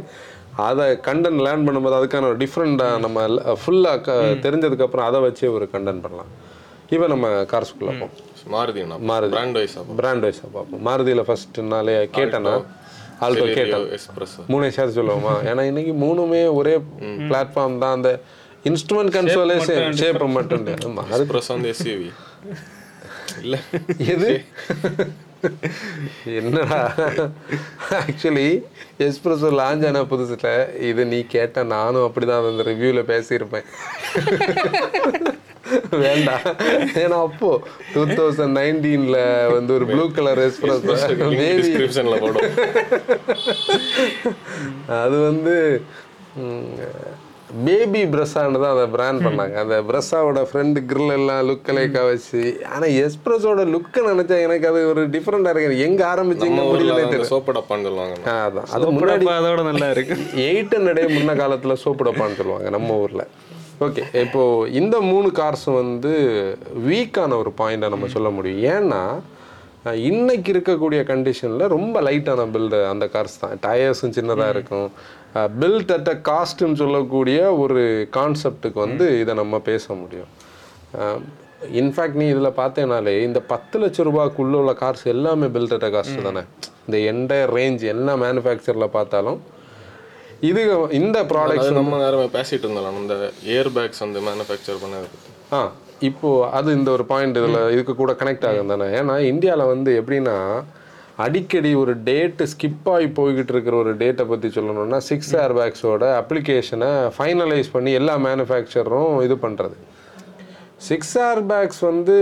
[0.69, 3.27] அதை கண்டென்ட் லேர்ன் பண்ணும்போது அதுக்கான ஒரு டிஃப்ரெண்ட்டாக நம்ம
[3.63, 4.17] ஃபுல்லாக க
[4.47, 6.31] தெரிஞ்சதுக்கப்புறம் அதை வச்சே ஒரு கண்டென்ட் பண்ணலாம்.
[6.95, 8.15] இப்போ நம்ம கார்ஸ்குள்ளே போவோம்.
[8.55, 9.33] மாருதிண்ணா மாருதி.
[9.37, 10.83] பிராண்ட் வைஸ் பிராண்ட் வைஸாக பார்ப்போம்.
[10.89, 12.55] மாருதியில் ஃபர்ஸ்ட் நாளே கேட்டேன்னா
[13.21, 13.45] ஆல்டோ
[13.95, 15.33] எக்ஸ்பிரஸ் மூணே சேர்த்து சொல்லுவோமா?
[15.49, 16.75] ஏன்னா இன்னைக்கு மூணுமே ஒரே
[17.29, 17.95] பிளாட்ஃபார்ம் தான்.
[17.97, 18.11] அந்த
[18.63, 19.55] இன்ஸ்ட்ருமெண்ட் கன்சோலே
[20.01, 22.09] ஷேப்பை மட்டும் ஆமா, அது எக்ஸ்பிரஸ் வந்து எஸ்யூவி
[23.41, 23.57] இல்ல.
[24.13, 24.29] எது?
[26.39, 26.79] என்னடா?
[27.99, 28.47] ஆக்சுவலி
[28.99, 30.49] எஸ்பிரஸோ லான்ச் ஆன புதுசுல
[30.89, 33.67] இது நீ கேட்ட நானும் அப்படிதான் அந்த ரிவ்யூல பேசியிருப்பேன்.
[36.05, 36.45] வேண்டாம்
[37.03, 37.49] ஏன்னா அப்போ
[37.93, 39.17] டூ தௌசண்ட் நைன்டீன்ல
[39.55, 40.43] வந்து ஒரு ப்ளூ கலர்
[42.21, 42.51] போடும்.
[45.03, 45.55] அது வந்து
[47.65, 49.55] பேபி பிரஸ்ஸான்னு தான் அதை பிராண்ட் பண்ணாங்க.
[49.61, 52.41] அந்த பிரஸ்ஸாவோட ஃப்ரெண்டு கிரில் எல்லாம் லுக் லைக்கா வச்சு
[52.73, 55.85] ஆனால் எஸ்பிரஸோட லுக்கை நினைச்சா எனக்கு அது ஒரு டிஃப்ரெண்டாக இருக்கு.
[55.87, 58.69] எங்க ஆரம்பிச்சீங்க முடியல அந்த சோப்பு டப்பான்னு சொல்லுவாங்க அதான்.
[58.75, 60.17] அது முன்னாடி அதோட நல்லா இருக்கு.
[60.49, 63.25] எயிட் ஹண்ட்ரடே முன்ன காலத்துல சோப்பு டப்பான்னு சொல்லுவாங்க நம்ம ஊர்ல.
[63.85, 64.41] ஓகே இப்போ
[64.79, 66.13] இந்த மூணு கார்ஸும் வந்து
[66.87, 68.63] வீக்கான ஒரு பாயிண்டை நம்ம சொல்ல முடியும்.
[68.75, 69.01] ஏன்னா
[70.09, 73.53] இன்னைக்கு இருக்கக்கூடிய கண்டிஷனில் ரொம்ப லைட்டான பில்டு அந்த கார்ஸ் தான்.
[73.65, 74.89] டயர்ஸும் சின்னதாக இருக்கும்.
[75.61, 77.83] பில்ட் அட் அ காஸ்ட்னு சொல்லக்கூடிய ஒரு
[78.17, 80.31] கான்செப்டுக்கு வந்து இதை நம்ம பேச முடியும்.
[81.81, 86.27] இன்ஃபேக்ட் நீ இதில் பார்த்தேனாலே இந்த பத்து லட்ச ரூபாய்க்குள்ள உள்ள கார்ஸ் எல்லாமே பில்ட் அட் அ காஸ்ட்
[86.27, 86.43] தானே.
[86.87, 89.39] இந்த என்டையர் ரேஞ்ச் என்ன மேனுஃபேக்சரில் பார்த்தாலும்
[90.41, 90.61] இது
[90.93, 92.97] இந்த ப்ராடக்ட்ஸ் நம்ம நேரம் பேசிட்டு இருந்தோம்.
[93.01, 93.15] இந்த
[93.55, 95.07] ஏர் பேக்ஸ் வந்து மேனுஃபேக்சர் பண்ணது
[95.53, 95.59] ஆ
[96.01, 100.35] இப்போ அது இந்த ஒரு பாயிண்ட் இதில் இதுக்கு கூட கனெக்ட் ஆகும் தானே ஏன்னா இந்தியாவில் வந்து எப்படின்னா
[101.17, 106.91] அடிக்கடி ஒரு டேட்டு ஸ்கிப் ஆகி போய்கிட்டு இருக்கிற ஒரு டேட்டை பற்றி சொல்லணும்னா சிக்ஸ் ஏர் பேக்ஸோட அப்ளிகேஷனை
[107.15, 109.77] ஃபைனலைஸ் பண்ணி எல்லா மேனுஃபேக்சரும் இது பண்ணுறது
[110.81, 112.15] சிக்ஸ் ஏர் பேக்ஸ் வந்து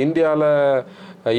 [0.00, 0.48] இந்தியாவில்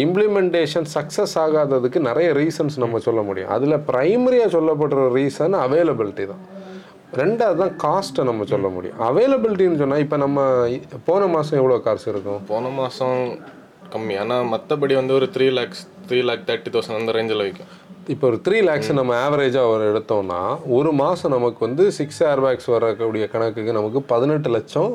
[0.03, 3.51] இம்ப்ளிமெண்டேஷன் சக்ஸஸ் ஆகாததுக்கு நிறைய ரீசன்ஸ் நம்ம சொல்ல முடியும்.
[3.55, 6.43] அதில் ப்ரைமரியாக சொல்லப்படுற ரீசன் அவைலபிலிட்டி தான்.
[7.21, 8.97] ரெண்டாவது தான் காஸ்ட்டை நம்ம சொல்ல முடியும்.
[9.09, 10.39] அவைலபிலிட்டின்னு சொன்னால் இப்போ நம்ம
[11.09, 12.41] போன மாதம் எவ்வளோ கார்ஸ் இருக்கும்?
[12.53, 13.19] போன மாசம்
[13.93, 14.15] கம்மி.
[14.23, 17.71] ஆனா மத்தபடி வந்து ஒரு three lakhs three lakh thirty thousand அந்த ரேஞ்சில் விற்கும்
[18.13, 20.41] இப்போ ஒரு த்ரீ லேக்ஸ் நம்ம ஆவரேஜாக ஒரு எடுத்தோம்னா
[20.77, 24.93] ஒரு மாதம் நமக்கு வந்து சிக்ஸ் ஏர் பேக்ஸ் வரக்கூடிய கணக்குக்கு நமக்கு பதினெட்டு லட்சம்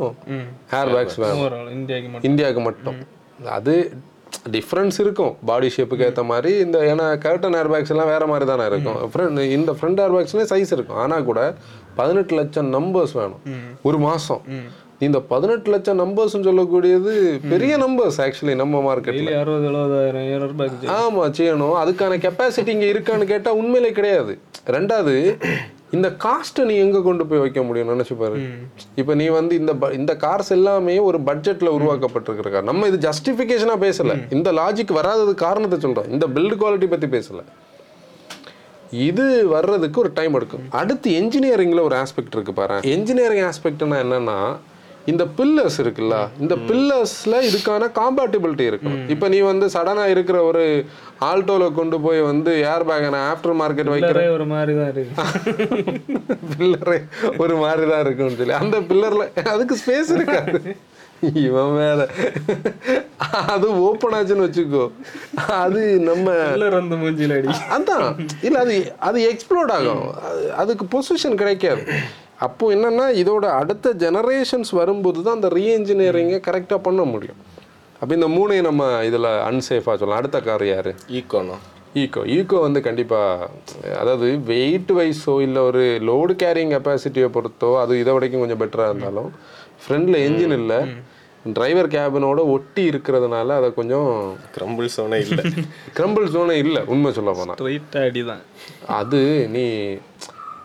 [0.80, 1.40] ஏர் பேக்ஸ் வேணும்.
[1.42, 2.28] ஓவரால் இந்தியாவுக்கு மட்டும்.
[2.30, 3.00] இந்தியாவுக்கு மட்டும்.
[3.58, 3.74] அது
[4.56, 5.32] டிஃப்ரென்ஸ் இருக்கும்.
[5.48, 9.00] பாடி ஷேப்புக்கு ஏற்ற மாதிரி இந்த ஏன்னா கர்டன் ஏர் பேக்ஸ் எல்லாம் வேற மாதிரி தானே இருக்கும்.
[9.12, 11.00] ஃப்ரண்ட் இந்த ஃப்ரண்ட் ஏர் பேக்ஸ்லேயே சைஸ் இருக்கும்.
[11.04, 11.40] ஆனால் கூட
[11.98, 13.42] பதினெட்டு லட்சம் நம்பர்ஸ் வேணும்.
[13.88, 14.42] ஒரு மாதம்
[15.06, 17.12] இந்த பதினெட்டு லட்சம் நம்பர்ஸ்னு சொல்லக்கூடியது
[17.52, 21.76] பெரிய நம்பர்ஸ் ஆக்சுவலி நம்ம மார்க்கெட்டில் அறுபது எழுபதாயிரம் ஏழு ரூபாய்க்கு ஆமா செய்யணும்.
[21.82, 24.32] அதுக்கான கெப்பாசிட்டி இங்க இருக்கான்னு கேட்டா உண்மையிலே கிடையாது.
[24.76, 25.14] ரெண்டாவது
[25.96, 28.36] இந்த காஸ்ட்டை நீ எங்க கொண்டு போய் வைக்க முடியும் நினைச்சு பாரு.
[29.00, 34.18] இப்போ நீ வந்து இந்த இந்த கார்ஸ் எல்லாமே ஒரு பட்ஜெட்ல உருவாக்கப்பட்டிருக்கிற கார் நம்ம இது ஜஸ்டிஃபிகேஷனா பேசல.
[34.36, 36.10] இந்த லாஜிக் வராதது காரணத்தை சொல்றோம்.
[36.16, 37.42] இந்த பில்டு குவாலிட்டி பத்தி பேசல.
[39.08, 40.64] இது வர்றதுக்கு ஒரு டைம் எடுக்கும்.
[40.80, 44.40] அடுத்து என்ஜினியரிங்ல ஒரு ஆஸ்பெக்ட் இருக்கு பாரு என்ஜினியரிங் ஆஸ்பெக்ட்னா என்னன்னா
[45.06, 49.08] இந்த பில்லர்ஸ் இருக்குல்ல இந்த பில்லர்ஸ்ல இதுக்கான காம்பேட்டிபிலிட்டி இருக்கும்.
[49.08, 50.84] இப்போ நீ வந்து சடனா இருக்கிற ஒரு
[51.20, 55.22] ஆல்டோல கொண்டு போய் வந்து ஏர் பேக் நான் ஆஃப்டர் மார்க்கெட் வைக்கிற பில்லரே ஒரு மாதிரி தான் இருக்கு.
[56.58, 57.02] பில்லரே
[57.38, 58.52] ஒரு மாதிரி தான் இருக்கும்னு சொல்லி.
[58.52, 60.76] அந்த பில்லர்ல அதுக்கு ஸ்பேஸ் இருக்காது.
[61.34, 62.08] இவன் வேற
[63.46, 64.90] அது ஓப்பன் ஆச்சுன்னு வச்சுக்கோ.
[65.48, 67.48] அது நம்ம வந்து மூஞ்சில அடி.
[67.70, 68.28] அதான்.
[68.42, 70.14] இல்ல அது அது எக்ஸ்ப்ளோர்ட் ஆகும்.
[70.14, 71.86] அது- அதுக்கு பொசிஷன் கிடைக்காது.
[72.46, 77.40] அப்போ என்னன்னா இதோட அடுத்த ஜெனரேஷன்ஸ் வரும்போது தான் அந்த ரீஎன்ஜினியரிங்கை கரெக்டாக பண்ண முடியும்.
[78.00, 80.20] அப்போ இந்த மூணையும் நம்ம இதில் அன்சேஃபாக சொல்லலாம்.
[80.22, 80.92] அடுத்த கார் யாரு?
[81.18, 81.56] ஈக்கோனா
[82.00, 83.48] ஈக்கோ ஈக்கோ வந்து கண்டிப்பாக
[84.00, 89.30] அதாவது வெயிட் வைஸோ இல்லை ஒரு லோடு கேரிங் கெப்பாசிட்டியை பொறுத்தோ அது இதை வரைக்கும் கொஞ்சம் பெட்டராக இருந்தாலும்
[89.82, 90.78] ஃப்ரண்டில் என்ஜின் இல்லை
[91.56, 94.08] டிரைவர் கேபினோட ஒட்டி இருக்கிறதுனால அதை கொஞ்சம்
[94.56, 95.44] கிரம்பிள் சோனே இல்லை.
[95.98, 98.42] கிரம்பிள் ஜோனே இல்லை உண்மை சொல்ல போனால் ஸ்ட்ரைட் அடி தான்
[99.00, 99.20] அது
[99.56, 99.64] நீ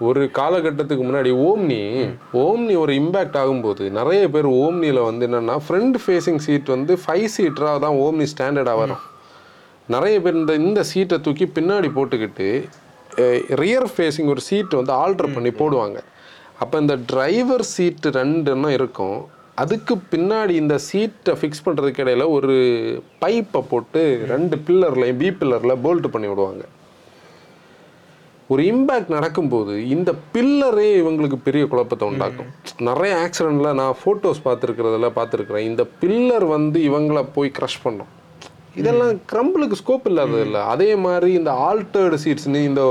[0.08, 1.82] ஒரு காலகட்டத்துக்கு முன்னாடி ஓம்னி
[2.46, 7.80] ஓம்னி ஒரு இம்பேக்ட் ஆகும்போது நிறைய பேர் ஓம்னியில் வந்து என்னென்னா ஃப்ரண்ட் ஃபேஸிங் சீட் வந்து ஃபைவ் சீட்டராக
[7.86, 9.04] தான் ஓம்னி ஸ்டாண்டர்டாக வரும்.
[9.96, 12.50] நிறைய பேர் இந்த இந்த சீட்டை தூக்கி பின்னாடி போட்டுக்கிட்டு
[13.62, 15.98] ரியர் ஃபேஸிங் ஒரு சீட் வந்து ஆல்டர் பண்ணி போடுவாங்க.
[16.60, 19.18] அப்போ இந்த டிரைவர் சீட்டு ரெண்டுன்னா இருக்கும்.
[19.64, 22.56] அதுக்கு பின்னாடி இந்த சீட்டை ஃபிக்ஸ் பண்ணுறதுக்கு இடையில ஒரு
[23.24, 24.02] பைப்பை போட்டு
[24.34, 26.64] ரெண்டு பில்லர்லையும் பி பில்லரில் போல்ட் பண்ணி விடுவாங்க.
[28.54, 32.50] ஒரு இம்பேக்ட் நடக்கும்போது இந்த பில்லரே இவங்களுக்கு பெரிய குழப்பத்தை உண்டாக்கும்.
[32.90, 35.68] நிறைய ஆக்சிடெண்ட்ல நான் ஃபோட்டோஸ் பார்த்துருக்கிறதுல பார்த்துருக்குறேன்.
[35.70, 38.12] இந்த பில்லர் வந்து இவங்கள போய் க்ரஷ் பண்ணும்.
[38.82, 40.62] இதெல்லாம் கிரம்பிளுக்கு ஸ்கோப் இல்லாதது இல்லை.
[40.74, 42.84] அதே மாதிரி இந்த ஆல்டர்டு சீட்ஸ்னு இந்த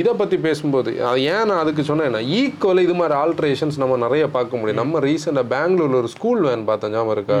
[0.00, 4.60] இதை பற்றி பேசும்போது அது ஏன் நான் அதுக்கு சொன்னேன்னா ஈக்குவல் இது மாதிரி ஆல்ட்ரேஷன்ஸ் நம்ம நிறைய பார்க்க
[4.60, 4.80] முடியும்.
[4.82, 7.38] நம்ம ரீசெண்டாக பெங்களூர்ல ஒரு ஸ்கூல் வேன் பார்த்தேன் ஞாபகம் இருக்கா?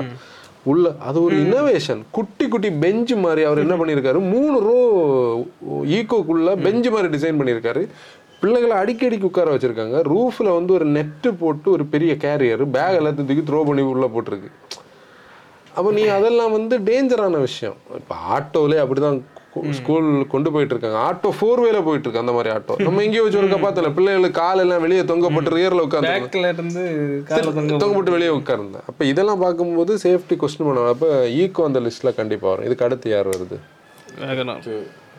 [0.72, 4.78] உள்ள அது ஒரு இன்னோவேஷன் குட்டி குட்டி பெஞ்ச் மாதிரி அவர் என்ன பண்ணியிருக்காரு மூணு ரோ
[5.98, 7.82] ஈக்கோக்குள்ள பெஞ்ச் மாதிரி டிசைன் பண்ணியிருக்காரு
[8.40, 9.98] பிள்ளைகளை அடிக்கடிக்கு உட்கார வச்சிருக்காங்க.
[10.12, 14.50] ரூஃப்ல வந்து ஒரு நெட்டு போட்டு ஒரு பெரிய கேரியர் பேக் எல்லாத்தையும் தூக்கி த்ரோ பண்ணி உள்ள போட்டிருக்கு.
[15.76, 17.78] அப்போ நீ அதெல்லாம் வந்து டேஞ்சரான விஷயம்.
[18.00, 19.18] இப்போ ஆட்டோலே அப்படிதான்
[19.78, 23.40] ஸ்கூல் கொண்டு போயிட்டு இருக்காங்க ஆட்டோ ஃபோர் வேல போயிட்டு இருக்கு அந்த மாதிரி ஆட்டோ நம்ம எங்கேயோ வச்சு
[23.42, 26.84] ஒரு பார்த்தல பிள்ளைகளுக்கு கால் எல்லாம் வெளியே தொங்கப்பட்டு ரியர்ல உட்காந்து பேக்ல இருந்து
[27.30, 28.86] கால தங்க தொங்கப்பட்டு வெளியே உட்கார்ந்தேன்.
[28.90, 30.94] அப்போ இதெல்லாம் பார்க்கும்போது சேஃப்டி கொஸ்டின் பண்ணுவாங்க.
[30.96, 32.68] அப்போ ஈக்கோ அந்த லிஸ்ட்ல கண்டிப்பா வரும்.
[32.68, 33.58] இதுக்கு அடுத்து யார் வருது?
[34.22, 34.70] வேகனார்.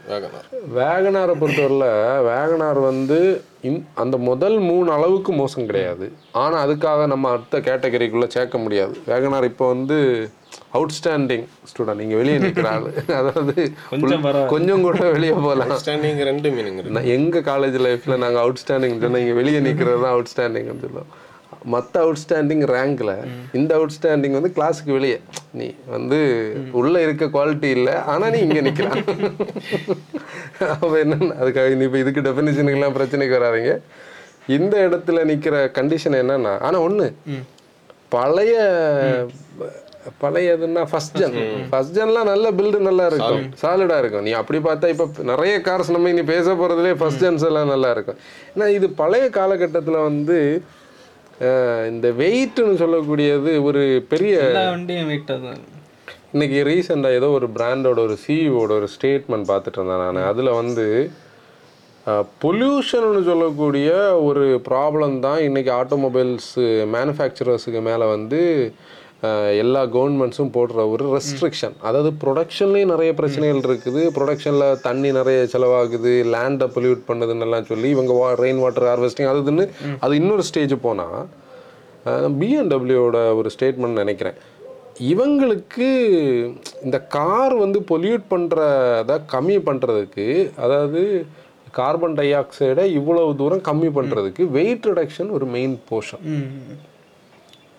[0.10, 0.46] வேகனார்.
[0.80, 1.88] வேகனாரை பொறுத்தவரையில்
[2.28, 3.18] வேகனார் வந்து
[3.70, 6.06] இன் அந்த முதல் மூணு அளவுக்கு மோசம் கிடையாது.
[6.42, 8.96] ஆனால் அதுக்காக நம்ம அடுத்த கேட்டகரிக்குள்ளே சேர்க்க முடியாது.
[9.12, 9.98] வேகனார் இப்போ வந்து
[10.78, 12.88] அவுட்ஸ்டாண்டிங் ஸ்டூடெண்ட் நீங்கள் வெளியே நிற்கிற ஆள்.
[13.20, 13.54] அதாவது
[14.54, 16.96] கொஞ்சம் கூட வெளியே போகலாம் ஸ்டாண்டிங் ரெண்டு மீனிங் இருக்கு.
[16.98, 21.12] நான் எங்கள் காலேஜ் லைஃப்பில் நாங்கள் அவுட்ஸ்டாண்டிங் சொன்னால் இங்கே வெளியே நிற்கிறது தான் அவுட்ஸ்டாண்டிங்னு சொல்லுவோம்.
[21.74, 23.12] மற்ற அவுட்ஸ்டாண்டிங் ரேங்க்ல
[23.60, 25.18] இந்த அவுட்ஸ்டாண்டிங் வந்து கிளாஸுக்கு வெளியே.
[25.60, 26.20] நீ வந்து
[26.80, 29.02] உள்ள இருக்க குவாலிட்டி இல்லை ஆனால் நீ இங்கே நிற்கலாம்
[30.74, 33.74] அப்போ என்ன அதுக்காக நீ இப்போ இதுக்கு டெஃபினிஷனுக்கெல்லாம் பிரச்சனைக்கு வராதீங்க.
[34.58, 37.08] இந்த இடத்துல நிற்கிற கண்டிஷன் என்னன்னா ஆனால் ஒன்று
[38.16, 38.56] பழைய
[40.24, 41.38] பழையதுன்னா ஃபர்ஸ்ட் ஜென்
[41.72, 43.46] ஃபர்ஸ்ட் ஜென்லாம் நல்ல பில்டு நல்லா இருக்கும்.
[43.64, 44.26] சாலிடா இருக்கும்.
[44.28, 48.20] நீ அப்படி பார்த்தா இப்போ நிறைய கார்ஸ் நம்ம இனி பேச போறதுலே ஃபர்ஸ்ட் ஜென்ஸ் எல்லாம் நல்லா இருக்கும்.
[48.54, 50.40] ஏன்னா இது பழைய காலகட்டத்தில் வந்து
[51.92, 55.64] இந்த வெயிட்னு சொல்லக்கூடியது ஒரு பெரிய வண்டியும் வெயிட்டாக தான்
[56.70, 60.28] ரீசெண்டாக ஏதோ ஒரு பிராண்டோட ஒரு சிஇஓட ஒரு ஸ்டேட்மெண்ட் பார்த்துட்டு இருந்தேன் நான்.
[60.32, 60.86] அதில் வந்து
[62.44, 63.90] பொல்யூஷன்னு சொல்லக்கூடிய
[64.28, 66.52] ஒரு ப்ராப்ளம் தான் இன்னைக்கு ஆட்டோமொபைல்ஸ்
[66.96, 68.42] மேனுஃபேக்சரர்ஸுக்கு மேலே வந்து
[69.62, 74.02] எல்லா கவர்மெண்ட்ஸும் போடுற ஒரு ரெஸ்ட்ரிக்ஷன் அதாவது ப்ரொடக்ஷன்லேயும் நிறைய பிரச்சனைகள் இருக்குது.
[74.18, 76.12] ப்ரொடக்ஷனில் தண்ணி நிறைய செலவாகுது.
[76.34, 79.66] லேண்டை பொல்யூட் பண்ணுதுன்னு எல்லாம் சொல்லி இவங்க வா ரெயின் வாட்டர் ஹார்வெஸ்டிங் அது இதுன்னு
[80.06, 81.18] அது இன்னொரு ஸ்டேஜ் போனால்
[82.42, 84.38] பிஎன்டபிள்யூட ஒரு ஸ்டேட்மெண்ட் நினைக்கிறேன்.
[85.14, 85.88] இவங்களுக்கு
[86.86, 90.28] இந்த கார் வந்து பொல்யூட் பண்ணுறத கம்மி பண்ணுறதுக்கு
[90.66, 91.02] அதாவது
[91.80, 96.24] கார்பன் டை ஆக்சைடை இவ்வளவு தூரம் கம்மி பண்ணுறதுக்கு வெயிட் ரிடக்ஷன் ஒரு மெயின் போர்ஷன்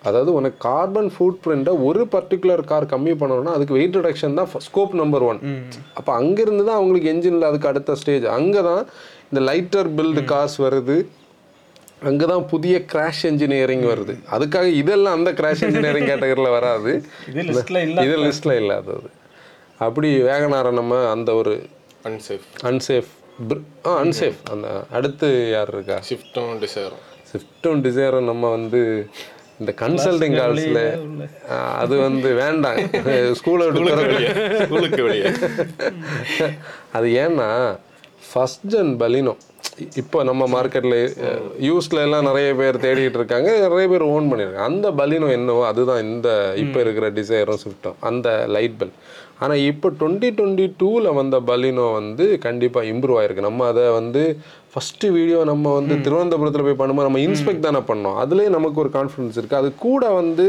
[0.07, 4.93] அதாவது உனக்கு கார்பன் ஃபுட் பிரிண்ட்டை ஒரு பர்டிகுலர் கார் கம்மி பண்ணணும்னா அதுக்கு வெயிட் ரிடக்ஷன் தான் ஸ்கோப்
[5.01, 5.39] நம்பர் ஒன்
[5.99, 8.83] அப்போ அங்கேருந்து தான் அவங்களுக்கு என்ஜினில் அதுக்கு அடுத்த ஸ்டேஜ் அங்கே தான்
[9.31, 10.97] இந்த லைட்டர் பில்டு கார்ஸ் வருது.
[12.09, 14.13] அங்கே தான் புதிய கிராஷ் இன்ஜினியரிங் வருது.
[14.35, 16.91] அதுக்காக இதெல்லாம் அந்த கிராஷ் இன்ஜினியரிங் கேட்டகரியில் வராது.
[17.31, 19.09] இது லிஸ்ட்ல இல்ல இது லிஸ்ட்டில் இல்லாதது.
[19.87, 21.53] அப்படி வேகனாரை நம்ம அந்த ஒரு
[22.09, 23.11] அன்சேஃப் அன்சேஃப்
[23.89, 25.97] ஆ அன்சேஃப் அந்த அடுத்து யார் இருக்கா?
[26.09, 28.81] ஷிஃப்ட்டும் டிசைரும் ஸ்விஃப்டும் டிசைரும் நம்ம வந்து
[29.59, 30.83] இந்த கன்சல்டிங் கால்ஸில்
[31.81, 32.77] அது வந்து வேண்டாம்.
[33.39, 35.31] ஸ்கூலை விட்டு திறக்க ஸ்கூலுக்கு வெளியே.
[36.97, 37.49] அது ஏன்னா
[38.29, 39.35] ஃபஸ்ட் ஜென் பலினோ
[40.01, 40.97] இப்போ நம்ம மார்க்கெட்டில்
[41.67, 43.49] யூஸ்ல எல்லாம் நிறைய பேர் தேடிட்டு இருக்காங்க.
[43.65, 46.29] நிறைய பேர் ஓன் பண்ணியிருக்காங்க அந்த பலினோ என்னவோ அதுதான் இந்த
[46.63, 48.95] இப்போ இருக்கிற டிசைரும் ஸ்விஃப்டும் அந்த லைட் பெல்
[49.43, 53.47] ஆனால் இப்போ டுவெண்ட்டி டுவெண்ட்டி டூவில் வந்த பலினோ வந்து கண்டிப்பாக இம்ப்ரூவ் ஆயிருக்கு.
[53.49, 54.23] நம்ம அதை வந்து
[54.73, 58.17] ஃபஸ்ட்டு வீடியோ நம்ம வந்து திருவனந்தபுரத்தில் போய் பண்ணும்போது நம்ம இன்ஸ்பெக்ட் தானே பண்ணோம்.
[58.23, 60.47] அதுலேயே நமக்கு ஒரு கான்ஃபிடன்ஸ் இருக்குது அது கூட வந்து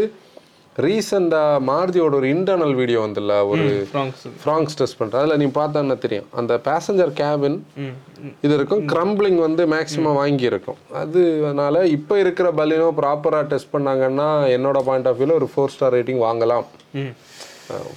[0.86, 6.28] ரீசெண்டாக மாருதியோட ஒரு இன்டர்னல் வீடியோ வந்துல்ல ஒரு ஃப்ராங்க்ஸ் ஃப்ராங்ஸ் டெஸ்ட் பண்ணுறேன் அதில் நீ பார்த்தா தெரியும்?
[6.40, 7.58] அந்த பேசஞ்சர் கேபின்.
[8.46, 8.82] இது இருக்கும்.
[8.92, 15.18] க்ரம்பிளிங் வந்து மேக்ஸிமம் வாங்கி இருக்கும் அதனால இப்போ இருக்கிற பலினோ ப்ராப்பராக டெஸ்ட் பண்ணாங்கன்னா என்னோட பாயிண்ட் ஆஃப்
[15.20, 16.66] வியூவில் ஒரு ஃபோர் ஸ்டார் ரேட்டிங் வாங்கலாம்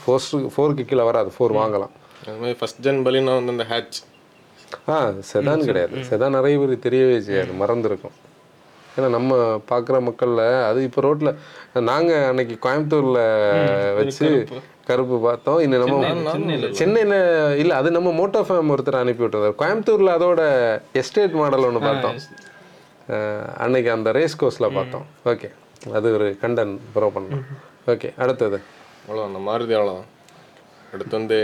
[0.03, 1.29] ஃபோர் ஃபோருக்கு கீழே வராது.
[1.37, 1.93] ஃபோர் வாங்கலாம்.
[2.25, 3.99] அது மாதிரி ஃபர்ஸ்ட் ஜென் பலினா வந்து இந்த ஹேட்ச்
[4.93, 4.97] ஆ
[5.31, 5.95] செதான் கிடையாது.
[6.09, 7.51] செதான் நிறைய பேர் தெரியவே செய்யாது.
[7.63, 8.15] மறந்துருக்கும்.
[8.95, 9.33] ஏன்னா நம்ம
[9.71, 11.31] பார்க்குற மக்களில் அது இப்போ ரோட்டில்
[11.89, 13.21] நாங்கள் அன்னைக்கு கோயம்புத்தூரில்
[13.99, 14.27] வச்சு
[14.89, 15.17] கருப்பு.
[15.25, 15.59] பார்த்தோம்.
[15.65, 16.31] இன்னும் நம்ம
[16.79, 17.17] சென்னையில்
[17.61, 20.41] இல்லை அது நம்ம மோட்டோ ஃபேம் ஒருத்தர் அனுப்பி விட்டுருந்தார் கோயம்புத்தூரில் அதோட
[21.01, 22.17] எஸ்டேட் மாடல் ஒன்று பார்த்தோம்.
[23.63, 25.05] அன்னைக்கு அந்த ரேஸ் கோர்ஸில் பார்த்தோம்.
[25.31, 25.49] ஓகே.
[25.97, 27.45] அது ஒரு கண்டன் ப்ரோ பண்ணோம்
[27.93, 28.57] ஓகே அடுத்தது.
[29.05, 30.09] அவ்வளோதான் அந்த மாருதி அவ்வளோதான்
[30.93, 31.39] அடுத்து வந்து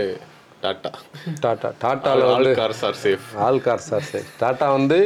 [0.64, 0.90] Tata.
[1.44, 1.68] Tata.
[1.84, 4.98] டாட்டாவில் all cars are safe all car sir சரி டாட்டா வந்து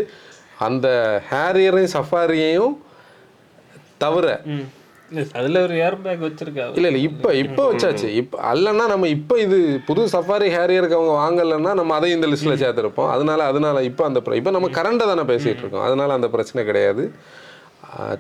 [0.67, 0.87] அந்த
[1.33, 2.75] ஹேரியரையும் சஃபாரியையும்
[4.05, 4.27] தவிர
[5.39, 8.09] அதுல ஒரு ஏர் பேக் வச்சிருக்கா இல்லை இல்லை இப்போ இப்போ வச்சாச்சு.
[8.21, 13.11] இப்போ அல்லன்னா நம்ம இப்போ இது புது சஃபாரி ஹேரியருக்கு அவங்க வாங்கலைன்னா நம்ம அதையும் இந்த லிஸ்ட்டில் சேர்த்துருப்போம்.
[13.15, 15.87] அதனால அதனால இப்போ அந்த இப்போ நம்ம கரண்டை தானே பேசிகிட்டு இருக்கோம்.
[15.89, 17.05] அதனால அந்த பிரச்சனை கிடையாது.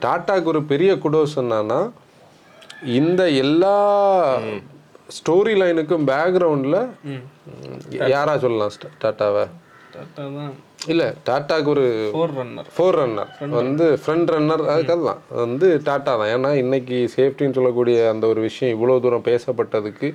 [0.05, 1.81] டாட்டாக்கு ஒரு பெரிய குடோஸ் என்னன்னா
[2.99, 3.77] இந்த எல்லா
[5.19, 6.81] ஸ்டோரி லைனுக்கும் பேக்ரவுண்டில்
[8.15, 9.45] யாரா சொல்லலாம் டாட்டாவை?
[9.97, 10.55] டாட்டா தான்.
[10.93, 15.21] இல்லை டாட்டாக்கு ஒரு ஃபோர் ரன்னர் ஃபோர் ரன்னர் வந்து ஃப்ரண்ட் ரன்னர் அதுக்கு அதுதான்.
[15.31, 16.31] அது வந்து டாட்டா தான்.
[16.35, 20.09] ஏன்னா இன்னைக்கு சேஃப்டின்னு சொல்லக்கூடிய அந்த ஒரு விஷயம் இவ்வளோ தூரம் பேசப்பட்டதுக்கு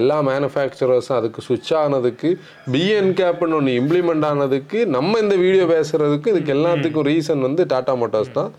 [0.00, 2.30] எல்லா மேனுஃபேக்சரர்ஸும் அதுக்கு சுவிட்ச் ஆனதுக்கு
[2.74, 8.36] பிஎன் கேப்னு ஒன்று இம்ப்ளிமெண்ட் ஆனதுக்கு நம்ம இந்த வீடியோ பேசுறதுக்கு இதுக்கு எல்லாத்துக்கும் ரீசன் வந்து டாடா மோட்டார்ஸ்
[8.38, 8.52] தான்.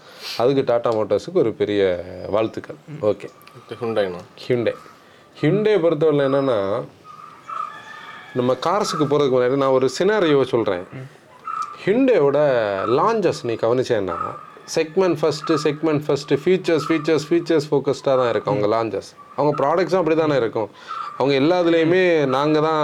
[0.43, 1.81] அதுக்கு டாடா மோட்டார்ஸுக்கு ஒரு பெரிய
[2.37, 2.79] வாழ்த்துக்கள்.
[3.11, 3.29] ஓகே
[3.83, 4.75] ஹுண்டாய்னா ஹிண்டே
[5.37, 6.59] ஹிண்டே பொறுத்தவரை என்னன்னா
[8.37, 10.85] நம்ம கார்ஸுக்கு போகிறதுக்கு முன்னாடி நான் ஒரு சினாரியோ சொல்கிறேன்
[11.85, 12.39] ஹிண்டேவோட
[12.97, 14.17] லான்ச்சஸ் நீ கவனிச்சேன்னா
[14.75, 20.15] segment first segment first features features features ஃபோக்கஸ்டாக தான் இருக்கும் அவங்க லான்ச்சஸ் அவங்க ப்ராடக்ட்ஸும் அப்படி
[20.15, 20.69] தானே இருக்கும்.
[21.17, 22.83] அவங்க எல்லாத்துலேயுமே நாங்கள் தான்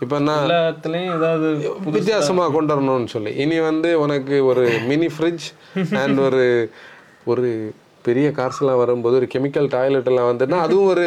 [0.00, 1.48] இப்போ என்ன எல்லாத்துலயும் ஏதாவது
[1.90, 3.32] வித்தியாசமாக கொண்டு வரணும்னு சொல்லி.
[3.34, 5.46] இனி வந்து உனக்கு ஒரு மினி ஃப்ரிட்ஜ்
[6.02, 6.70] அண்ட் ஒரு
[7.24, 7.48] ஒரு
[8.02, 11.06] பெரிய கார்ஸ்லாம் வரும்போது ஒரு கெமிக்கல் டாய்லெட் எல்லாம் வந்துன்னா அதுவும் ஒரு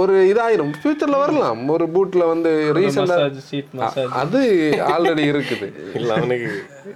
[0.00, 0.70] ஒரு இதாயிரும்.
[0.78, 1.60] ஃபியூச்சரில் வரலாம்.
[1.74, 4.40] ஒரு பூட்டில் வந்து ரீசெண்டாக மசாஜ் சீட் மசாஜ் அது
[4.94, 5.66] ஆல்ரெடி இருக்குது.
[5.98, 6.50] இல்லை அவனுக்கு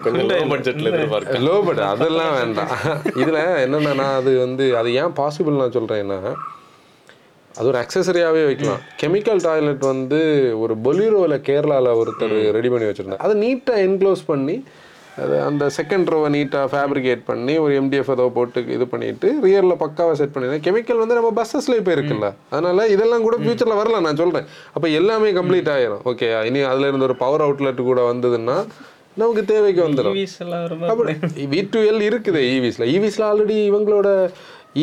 [0.04, 2.72] கொஞ்சம் லோ பட்ஜெட்டில் எதிர்பார்க்க லோ பட் அதெல்லாம் வேண்டாம்.
[3.20, 6.18] இதில் என்னென்னா நான் அது வந்து அது ஏன் பாசிபிள் நான் சொல்கிறேன்னா
[7.58, 8.82] அது ஒரு அக்சசரியாகவே வைக்கலாம்.
[9.02, 10.20] கெமிக்கல் டாய்லெட் வந்து
[10.64, 13.24] ஒரு பொலிரோவில் கேரளாவில் ஒருத்தர் ரெடி பண்ணி வச்சுருந்தார்.
[13.26, 14.56] அதை நீட்டாக என்க்ளோஸ் பண்ணி
[15.22, 20.16] அது அந்த செகண்ட் ரோவை நீட்டாக ஃபேப்ரிகேட் பண்ணி ஒரு எம்டிஎஃப் ஏதோ போட்டு இது பண்ணிட்டு ரியரில் பக்காவாக
[20.20, 22.28] செட் பண்ணிடுறேன் கெமிக்கல் வந்து நம்ம பஸ்ஸஸ்ல இப்போ இருக்குல்ல.
[22.52, 26.02] அதனால இதெல்லாம் கூட ஃபியூச்சரில் வரலாம் நான் சொல்கிறேன் அப்போ எல்லாமே கம்ப்ளீட் ஆயிரும்.
[26.12, 28.58] ஓகே இனி அதுல இருந்து ஒரு பவர் அவுட்லெட் கூட வந்ததுன்னா
[29.20, 30.18] நமக்கு தேவைக்கு வந்துடும்
[30.92, 34.08] அப்படி வி டுவெல் இருக்குது ஈவிஸ்ல ஈவிஸ்ல ஆல்ரெடி இவங்களோட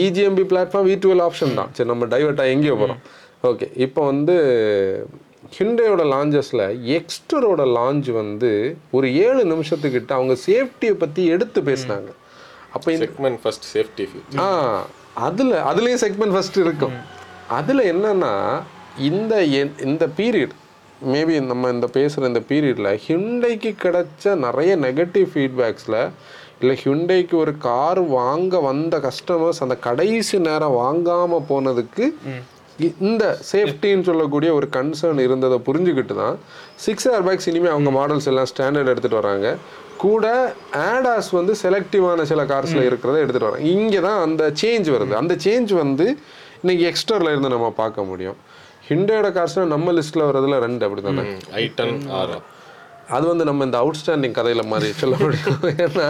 [0.03, 1.69] EGMP platform V two L option தான்.
[1.77, 2.99] சரி நம்ம டைவர்ட்டாக எங்கேயோ போகிறோம்
[3.49, 4.35] ஓகே இப்போ வந்து
[5.55, 6.63] ஹிண்டேயோட லான்ச்சஸில்
[6.97, 8.51] எக்ஸ்டரோட லான்ச் வந்து
[8.91, 12.09] ஒரு ஏழு நிமிஷத்துக்கிட்ட அவங்க சேஃப்டியை பற்றி எடுத்து பேசினாங்க.
[12.75, 14.05] அப்போ இந்த செக்மெண்ட் ஃபர்ஸ்ட் சேஃப்டி
[14.45, 14.47] ஆ
[15.27, 16.95] அதில் அதுலேயும் செக்மெண்ட் ஃபர்ஸ்ட் இருக்கும்.
[17.59, 18.33] அதில் என்னன்னா
[19.09, 19.33] இந்த
[19.87, 20.55] இந்த பீரியட்
[21.13, 25.99] மேபி நம்ம இந்த பேசுகிற இந்த பீரியடில் ஹிண்டைக்கு கிடைச்ச நிறைய நெகட்டிவ் ஃபீட்பேக்ஸில்
[26.61, 32.05] இல்லை ஹிண்டைக்கு ஒரு கார் வாங்க வந்த கஸ்டமர்ஸ் அந்த கடைசி நேரம் வாங்காமல் போனதுக்கு
[32.85, 36.35] இந்த சேஃப்டின்னு சொல்லக்கூடிய ஒரு கன்சர்ன் இருந்ததை புரிஞ்சுக்கிட்டு தான்
[36.85, 39.47] சிக்ஸ் ஏர் பேக்ஸ் இனிமேல் அவங்க மாடல்ஸ் எல்லாம் ஸ்டாண்டர்ட் எடுத்துகிட்டு வராங்க.
[40.03, 40.25] கூட
[40.89, 43.69] ஆடாஸ் வந்து செலக்டிவான சில கார்ஸில் இருக்கிறத எடுத்துகிட்டு வராங்க.
[43.75, 45.13] இங்கே தான் அந்த சேஞ்ச் வருது.
[45.21, 46.07] அந்த சேஞ்ச் வந்து
[46.61, 48.37] இன்னைக்கு எக்ஸ்டரில் இருந்து நம்ம பார்க்க முடியும்.
[48.89, 51.23] ஹிண்டோட கார்ஸ்னால் நம்ம லிஸ்ட்டில் வரதுல ரெண்டு அப்படி தானே
[51.61, 52.35] ஐ டென் ஆர்
[53.15, 56.07] அது வந்து நம்ம இந்த அவுட்ஸ்டாண்டிங் கதையில் மாதிரி சொல்ல முடியும் ஏன்னா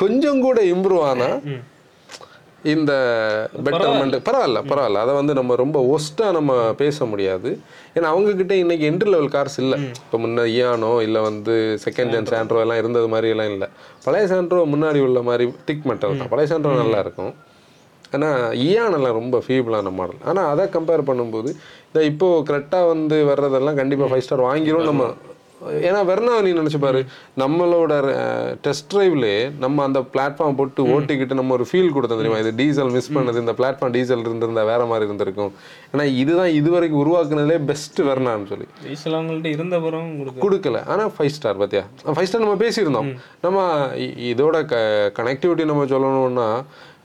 [0.00, 1.36] கொஞ்சம் கூட இம்ப்ரூவ் ஆனால்
[2.74, 2.92] இந்த
[3.66, 4.60] பெட்டர்மெண்ட் பரவாயில்ல.
[4.70, 7.50] பரவாயில்ல அதை வந்து நம்ம ரொம்ப ஒஸ்ட்டாக நம்ம பேச முடியாது.
[7.96, 9.78] ஏன்னா அவங்கக்கிட்ட இன்னைக்கு என்ட்ரி லெவல் கார்ஸ் இல்லை.
[10.04, 13.68] இப்போ முன்ன இயானோ இல்லை வந்து செகண்ட் ஜென் சாண்ட்ரோ எல்லாம் இருந்தது மாதிரி எல்லாம் இல்லை.
[14.04, 16.32] பழைய சாண்ட்ரோ முன்னாடி உள்ள மாதிரி திக் மெட்டல் தான்.
[16.34, 17.32] பழைய சாண்ட்ரோ நல்லா இருக்கும்.
[18.16, 21.50] ஆனால் இயானெல்லாம் ரொம்ப ஃபீபிளான மாடல் ஆனால் அதை கம்பேர் பண்ணும்போது
[21.88, 25.04] இந்த இப்போது கரெக்டாக வந்து வர்றதெல்லாம் கண்டிப்பாக ஃபைவ் ஸ்டார் வாங்கிரும் நம்ம.
[25.88, 27.00] ஏன்னா வெர்னா நீ நினச்சி பாரு.
[27.42, 27.92] நம்மளோட
[28.66, 32.40] டெஸ்ட் ட்ரைவ்லே நம்ம அந்த பிளாட்ஃபார்ம் போட்டு ஓட்டிக்கிட்டு நம்ம ஒரு ஃபீல் கொடுத்தோம் தெரியுமா?
[32.44, 35.52] இது டீசல் மிஸ் பண்ணது இந்த பிளாட்ஃபார்ம் டீசல் இருந்திருந்தா வேற மாதிரி இருந்திருக்கும்.
[35.92, 38.68] ஏன்னா இதுதான் இது வரைக்கும் உருவாக்குனதுலே பெஸ்ட் வெர்னான்னு சொல்லி.
[38.88, 40.84] டீசல் அவங்கள்ட்ட இருந்த பிறகு கொடுக்கல.
[40.92, 41.84] ஆனால் ஃபைவ் ஸ்டார் பார்த்தியா
[42.18, 43.10] ஃபைவ் ஸ்டார் நம்ம பேசியிருந்தோம்.
[43.46, 43.66] நம்ம
[44.32, 44.76] இதோட க
[45.18, 46.48] கனெக்டிவிட்டி நம்ம சொல்லணும்னா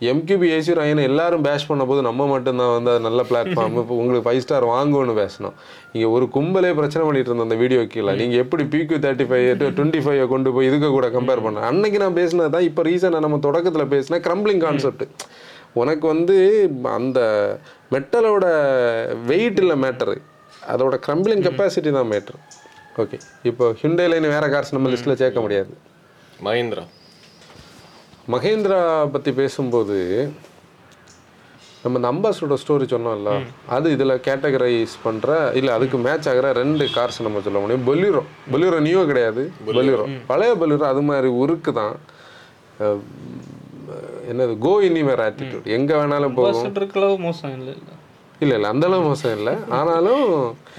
[0.01, 4.25] எம்கிபி ஏசி ரயன் எல்லாரும் பேஷ் பண்ண போது நம்ம மட்டும்தான் வந்து அது நல்ல பிளாட்ஃபார்ம் இப்போ உங்களுக்கு
[4.25, 5.55] ஃபைவ் ஸ்டார் வாங்குவோன்னு பேசணும்.
[5.93, 8.13] இங்கே ஒரு கும்பலே பிரச்சனை பண்ணிட்டு இருந்தோம் அந்த வீடியோ கீழே.
[8.21, 9.45] நீங்கள் எப்படி PQ thirty five
[9.77, 13.39] twenty five கொண்டு போய் இதுக்கு கூட கம்பேர் பண்ண அன்னைக்கு நான் பேசினது தான் இப்போ ரீசனாக நம்ம
[13.47, 15.05] தொடக்கத்தில் பேசின க்ரம்பிளிங் கான்செப்ட்
[15.73, 16.37] உனக்கு வந்து
[16.97, 17.19] அந்த
[17.95, 18.45] மெட்டலோட
[19.31, 20.17] வெயிட் இல்லை மேட்டரு
[20.73, 22.37] அதோட க்ரம்பிளிங் கெப்பாசிட்டி தான் மேட்ரு
[23.03, 23.17] ஓகே
[23.49, 25.73] இப்போ ஹிண்டே லைன் வேற கார்ஸ் நம்ம லிஸ்ட்டில் சேர்க்க முடியாது.
[26.43, 26.85] மஹிந்திரா.
[28.33, 28.77] மகேந்திரா
[29.13, 29.97] பற்றி பேசும்போது
[31.81, 33.31] நம்ம இந்த அம்பாஸோட ஸ்டோரி சொன்னோம்ல
[33.75, 37.83] அது இதில் கேட்டகரைஸ் பண்ணுற இல்லை அதுக்கு மேட்ச் ஆகிற ரெண்டு கார்ஸ் நம்ம சொல்ல முடியும்.
[37.89, 38.21] பொலிரோ
[38.53, 39.43] பொலிரோ நியூ கிடையாது.
[39.67, 41.93] பொலிரோ பழைய பொலிரோ அது மாதிரி உருக்கு தான்
[44.31, 44.55] என்னது?
[44.65, 46.65] கோ இனிமேர் ஆட்டிடியூட் எங்கே வேணாலும் போகும்.
[47.27, 47.93] மோசம் இல்லை இல்லை.
[48.43, 49.55] இல்லை இல்லை அந்தளவு மோசம் இல்லை.
[49.79, 50.25] ஆனாலும்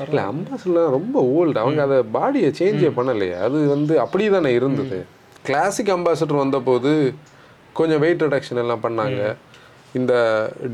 [0.08, 3.38] இல்லை அம்பாஸ்லாம் ரொம்ப ஓல்டு அவங்க அதை பாடியை சேஞ்சே பண்ணலையே.
[3.46, 5.00] அது வந்து அப்படி தானே இருந்தது
[5.48, 6.92] கிளாசிக் அம்பாசடர் வந்தபோது
[7.78, 9.22] கொஞ்சம் வெயிட் ரிடக்ஷன் எல்லாம் பண்ணாங்க.
[9.98, 10.14] இந்த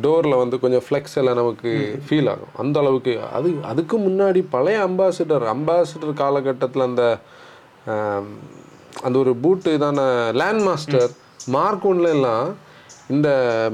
[0.04, 1.70] டோரில் வந்து கொஞ்சம் ஃப்ளெக்ஸ் எல்லாம் நமக்கு
[2.06, 2.52] ஃபீல் ஆகும்.
[2.62, 7.04] அந்த அளவுக்கு அது அதுக்கு முன்னாடி பழைய அம்பாசிடர் அம்பாசிடர் காலகட்டத்தில் அந்த
[9.06, 10.06] அந்த ஒரு பூட்டு தானே
[10.40, 11.12] லேண்ட் மாஸ்டர்
[11.56, 12.48] மார்க் ஒன்ல எல்லாம்
[13.14, 13.28] இந்த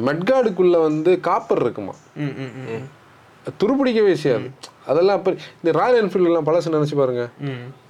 [0.08, 1.94] மெட்கார்டுக்குள்ளே வந்து காப்பர் இருக்குமா
[3.60, 4.48] துருப்பிடிக்கவே செய்யாது.
[4.88, 5.30] அதெல்லாம் அப்போ
[5.62, 7.24] இந்த ராயல் என்ஃபீல்டுலாம் பழசு நினச்சி பாருங்க.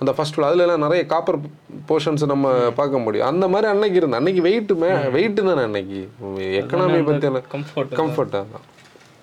[0.00, 1.38] அந்த ஃபர்ஸ்ட் அதுல எல்லாம் நிறைய காப்பர்
[1.88, 3.26] போர்ஷன்ஸ் நம்ம பார்க்க முடியும்.
[3.26, 4.20] அந்த மாதிரி அன்னைக்கு இருந்தது.
[4.22, 6.02] அன்னைக்கு வெயிட் மே வெயிட் தானே அன்னைக்கு?
[6.58, 8.64] எக்கனாமி பற்றி கம்ஃபர்ட் கம்ஃபர்ட்டாக தான்.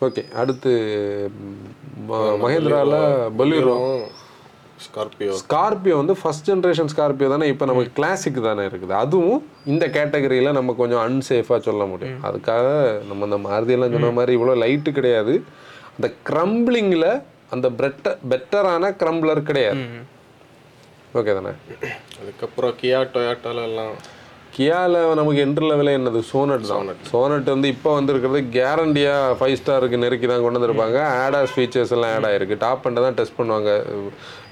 [0.02, 0.72] ஓகே அடுத்து
[2.10, 2.96] ம- மஹேந்திரால
[3.38, 3.76] பொலிரோ
[4.86, 7.46] ஸ்கார்பியோ ஸ்கார்பியோ வந்து ஃபர்ஸ்ட் ஜென்ரேஷன் ஸ்கார்பியோ தானே?
[7.48, 8.94] இப்போ நமக்கு கிளாசிக் தானே இருக்குது.
[9.04, 12.20] அதுவும் இந்த கேட்டகரியில் நம்ம கொஞ்சம் அன்சேஃபாக சொல்ல முடியும்.
[12.24, 12.66] அதுக்காக
[13.12, 15.36] நம்ம இந்த மாருதியெல்லாம் சொன்ன மாதிரி இவ்வளோ லைட்டு கிடையாது.
[15.96, 17.10] அந்த க்ரம்பிளிங்கில்
[17.54, 19.82] அந்த பெட்டர் பெட்டரான க்ரம்பிளர் கிடையாது.
[21.20, 21.52] ஓகே தானே?
[22.20, 23.96] அதுக்கப்புறம் கியா டொயாட்டோல எல்லாம்
[24.56, 26.20] கியால நமக்கு என்ட்ரி லெவலே என்னது?
[26.30, 26.90] சோனட் தான்.
[27.12, 31.00] சோனட் வந்து இப்போ வந்திருக்கிறது கேரண்டியாக ஃபைவ் ஸ்டாருக்கு நெருக்கி தான் கொண்டு வந்திருப்பாங்க.
[31.24, 32.58] ஆடாஸ் ஃபீச்சர்ஸ் எல்லாம் ஆட் ஆயிருக்கு.
[32.64, 33.72] டாப் பண்ண தான் டெஸ்ட் பண்ணுவாங்க.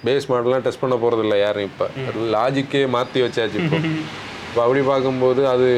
[0.07, 1.87] பேஸ் மாடல்லாம் டெஸ்ட் பண்ண போகிறது இல்லை யாரும் இப்போ.
[2.35, 3.79] லாஜிக்கே மாற்றி வச்சாச்சு இப்போ.
[4.49, 5.69] இப்போ அப்படி பார்க்கும்போது அது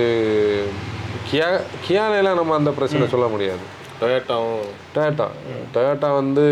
[1.29, 1.49] கியா
[1.87, 3.65] கியாலெல்லாம் நம்ம அந்த பிரச்சனை சொல்ல முடியாது.
[4.01, 5.27] டொயாட்டாவும் டொயோட்டா
[5.75, 6.45] டொயோட்டா வந்து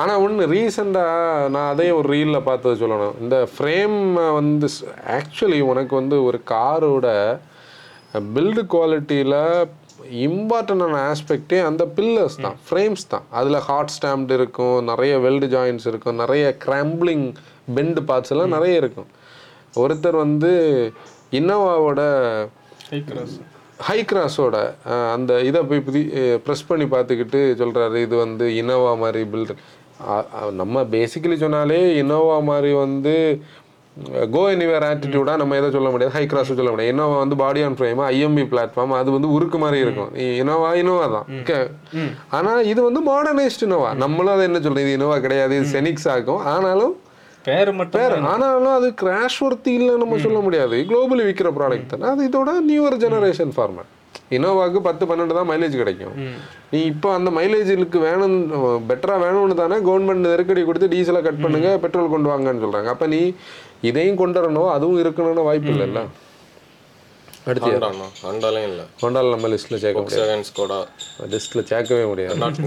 [0.00, 3.14] ஆனால் ஒன்று ரீசெண்டாக நான் அதே ஒரு ரீலில் பார்த்தது சொல்லணும்.
[3.24, 3.96] இந்த ஃப்ரேம்
[4.38, 4.68] வந்து
[5.18, 7.06] ஆக்சுவலி உனக்கு வந்து ஒரு காரோட
[8.36, 9.38] பில்டு குவாலிட்டியில்
[10.26, 13.24] இம்பார்ட்டண்டான ஆஸ்பெக்டே அந்த பில்லர்ஸ் தான் ஃப்ரேம்ஸ் தான்.
[13.38, 17.26] அதில் ஹாட் ஸ்டாம்ப்டு இருக்கும் நிறைய வெல்டு ஜாயின்ட்ஸ் இருக்கும் நிறைய கிராம்பிளிங்
[17.76, 19.10] பெண்டு பார்ட்ஸ் எல்லாம் நிறைய இருக்கும்.
[19.82, 20.52] ஒருத்தர் வந்து
[21.38, 22.02] இன்னோவாவோட
[23.78, 24.56] ஹை கிராஸ் ஹை கிராஸோட
[25.14, 26.00] அந்த இதை போய் புதி
[26.44, 29.60] ப்ரெஸ் பண்ணி பார்த்துக்கிட்டு சொல்கிறாரு இது வந்து இனோவா மாதிரி பில்டர்
[30.60, 33.14] நம்ம பேசிக்கலி சொன்னாலே இனோவா மாதிரி வந்து
[34.34, 36.92] கோ எனிவேர் ஆட்டிடியூடாக நம்ம எதை சொல்ல முடியாது ஹை கிராஸ் சொல்ல முடியாது.
[36.94, 40.10] இனோவா வந்து body on frame IMV platform அது வந்து உருக்கு மாதிரி இருக்கும்.
[40.42, 41.26] இனோவா இனோவா தான்.
[41.40, 41.58] ஓகே
[42.38, 46.42] ஆனால் இது வந்து மாடர்னைஸ்ட் இனோவா நம்மளும் அதை என்ன சொல்றது இது இனோவா கிடையாது செனிக்ஸ் ஆகும்.
[46.54, 46.94] ஆனாலும்
[47.48, 50.78] பேர் மட்டும் வேற ஆனாலும் அது கிராஷ் ஒர்த்தி இல்லை நம்ம சொல்ல முடியாது.
[50.90, 52.06] குளோபலி விற்கிற ப்ராடக்ட் தானே.
[52.14, 53.90] அது இதோட நியூவர் ஜெனரேஷன் ஃபார்மேட்
[54.36, 56.14] இனோவாக்கு பத்து பன்னெண்டு தான் மைலேஜ் கிடைக்கும்.
[56.72, 58.36] நீ இப்போ அந்த மைலேஜுக்கு வேணும்
[58.90, 62.90] பெட்டராக வேணும்னு தானே கவர்மெண்ட் நெருக்கடி கொடுத்து டீசலை கட் பண்ணுங்க பெட்ரோல் கொண்டு வாங்கன்னு சொல்றாங்க.
[62.94, 63.20] அப்போ நீ
[63.90, 64.70] இதையும் கொண்டு வரணும்?
[64.76, 66.02] அதுவும் இருக்கணும்னு வாய்ப்பு இல்லைல்ல?
[67.50, 67.70] அடுத்து
[68.24, 68.84] ஹாண்டாலையும் இல்லை.
[69.34, 70.88] நம்ம லிஸ்ட்டில் சேர்க்க முடியாது.
[71.34, 72.38] லிஸ்ட்டில் சேர்க்கவே முடியாது.
[72.44, 72.60] நாட்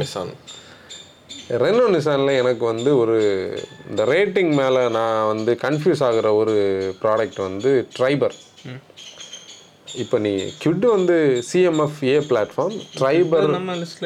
[1.63, 3.17] ரெனோ நிசானில் எனக்கு வந்து ஒரு
[3.89, 6.55] இந்த ரேட்டிங் மேலே நான் வந்து கன்ஃபியூஸ் ஆகுற ஒரு
[7.03, 8.35] ப்ராடக்ட் வந்து ட்ரைபர்
[10.03, 10.31] இப்போ நீ
[10.63, 11.15] கிட் வந்து
[11.49, 13.47] சிஎம்எஃப் ஏ பிளாட்ஃபார்ம் ட்ரைபர்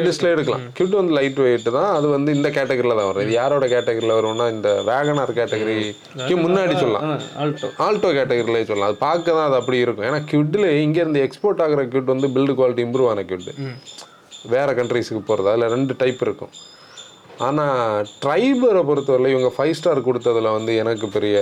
[0.08, 0.65] லிஸ்ட்டில் எடுக்கலாம்.
[0.77, 3.23] கிட் வந்து லைட் வெயிட் தான் அது வந்து இந்த கேட்டகரியில் தான் வரும்.
[3.25, 7.08] இது யாரோட கேட்டகரியில் வரும்னா இந்த வேகனார் கேட்டகரிக்கு முன்னாடி சொல்லலாம்.
[7.86, 8.91] ஆல்டோ கேட்டகரியிலே சொல்லலாம்.
[8.91, 10.08] அது பார்க்க தான் அது அப்படி இருக்கும்.
[10.10, 13.49] ஏன்னா கிட்டில் இங்கேருந்து எக்ஸ்போர்ட் ஆகிற கிட் வந்து பில்டு குவாலிட்டி இம்ப்ரூவ் ஆன கிட்
[14.54, 16.54] வேறு கண்ட்ரீஸுக்கு போகிறது அதில் ரெண்டு டைப் இருக்கும்.
[17.47, 21.38] ஆனால் ட்ரைபரை பொறுத்தவரை இவங்க ஃபைவ் ஸ்டார் கொடுத்ததுல வந்து எனக்கு பெரிய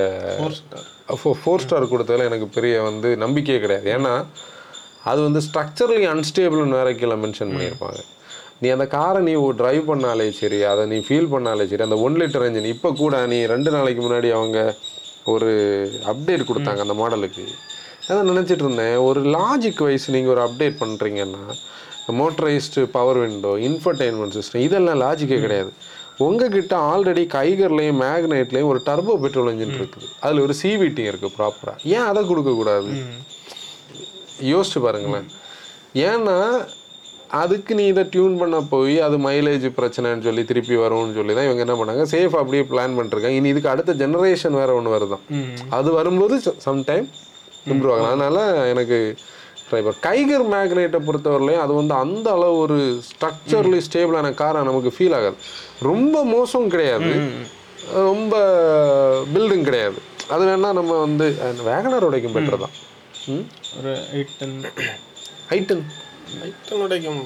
[1.42, 3.88] ஃபோர் ஸ்டார் கொடுத்ததுல எனக்கு பெரிய வந்து நம்பிக்கையே கிடையாது.
[3.98, 4.14] ஏன்னா
[5.10, 8.00] அது வந்து ஸ்ட்ரக்சரலி அன்ஸ்டேபிள்னு வேற கீழே மென்ஷன் பண்ணியிருப்பாங்க.
[8.62, 12.46] நீ அந்த காரை நீ டிரைவ் பண்ணாலே சரி அதை நீ ஃபீல் பண்ணாலே சரி அந்த ஒன் லிட்டர்
[12.48, 14.60] என்ஜின் இப்போ கூட நீ ரெண்டு நாளைக்கு முன்னாடி அவங்க
[15.34, 15.52] ஒரு
[16.14, 17.46] அப்டேட் கொடுத்தாங்க அந்த மாடலுக்கு
[18.10, 18.96] அதான் நினச்சிட்டு இருந்தேன்.
[19.08, 21.44] ஒரு லாஜிக் வைஸ் நீங்கள் ஒரு அப்டேட் பண்ணுறீங்கன்னா
[22.20, 25.72] motorised power window infotainment system இதெல்லாம் லாஜிக்கே கிடையாது.
[26.26, 30.10] உங்ககிட்ட ஆல்ரெடி கைகர்லையும் மேக்னெட்லையும் ஒரு டர்போ பெட்ரோல் இன்ஜின் இருக்குது.
[30.24, 32.92] அதில் ஒரு சிவிடி இருக்குது ப்ராப்பராக ஏன் அதை கொடுக்கக்கூடாது
[34.54, 35.30] யோசிச்சு பாருங்களேன்.
[36.10, 36.38] ஏன்னா
[37.40, 41.64] அதுக்கு நீ இதை டியூன் பண்ண போய் அது மைலேஜ் பிரச்சனைன்னு சொல்லி திருப்பி வரும்னு சொல்லி தான் இவங்க
[41.66, 42.04] என்ன பண்ணாங்க?
[42.14, 43.40] சேஃப் அப்படியே பிளான் பண்ணிருக்காங்க.
[43.40, 45.24] இனி இதுக்கு அடுத்த ஜெனரேஷன் வேற ஒன்று வருதான்.
[45.78, 47.08] அது வரும்போது சம்டைம்
[47.74, 48.14] இம்ப்ரூவ் ஆகலாம்.
[48.14, 48.40] அதனால
[48.74, 49.00] எனக்கு
[49.70, 52.78] டிரைவர் கைகர் மேக்னெட்டை பொறுத்தவரையிலையும் அது வந்து அந்த அளவு ஒரு
[53.10, 55.38] ஸ்ட்ரக்சர்லி ஸ்டேபிளான காரை நமக்கு ஃபீல் ஆகாது.
[55.90, 57.12] ரொம்ப மோசம் கிடையாது.
[58.10, 58.36] ரொம்ப
[59.34, 60.00] பில்டிங் கிடையாது.
[60.34, 61.28] அது வேணா நம்ம வந்து
[61.70, 62.76] வேகனர் உடைக்கும் பெட்டர் தான்.
[63.78, 64.58] ஒரு எயிட் டென்
[65.56, 65.84] எயிட் டென்
[66.86, 67.22] உடைக்கும்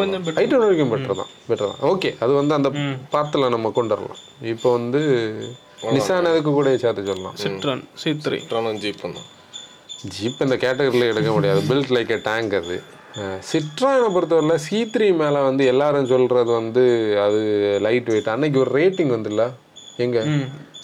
[0.00, 0.40] கொஞ்சம் better.
[0.42, 1.30] ஐட்டன் வரைக்கும் பெட்டர் தான்.
[1.48, 1.80] பெட்டர் தான்.
[1.90, 2.70] ஓகே அது வந்து அந்த
[3.14, 4.20] பாத்தில் நம்ம கொண்டு வரலாம்
[4.52, 5.00] இப்போ வந்து
[5.96, 7.36] நிசான் அதுக்கு கூட சேர்த்து சொல்லலாம்.
[7.42, 8.38] சிட்ரான் சி த்ரீ
[8.84, 9.28] ஜீப்பும் தான்.
[10.16, 11.60] ஜீப் இந்த கேட்டகரியில் எடுக்க முடியாது.
[11.70, 12.76] பில்ட் லைக் எ டேங்க் அது.
[13.50, 16.82] சிட்ரானை பொறுத்தவரையில் சி த்ரீ மேலே வந்து எல்லாரும் சொல்கிறது வந்து
[17.24, 17.40] அது
[17.86, 19.44] லைட் வெயிட் அன்னைக்கு ஒரு ரேட்டிங் வந்துல்ல?
[20.04, 20.18] எங்க?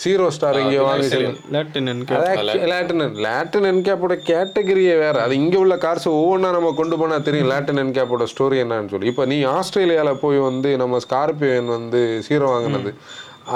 [0.02, 1.08] ஜீரோ ஸ்டார் இங்கே வாங்கி
[1.56, 5.16] லேட்டின் லேட்டின் என்கேப்போட கேட்டகரியே வேற.
[5.22, 9.06] அது இங்கே உள்ள கார்ஸ் ஒவ்வொன்றா நம்ம கொண்டு போனால் தெரியும் லேட்டின் என்கேப்போட ஸ்டோரி என்னன்னு சொல்லி.
[9.06, 12.92] இப்போ நீ ஆஸ்திரேலியாவில் போய் வந்து நம்ம ஸ்கார்பியோன் வந்து சீரோ வாங்கினது.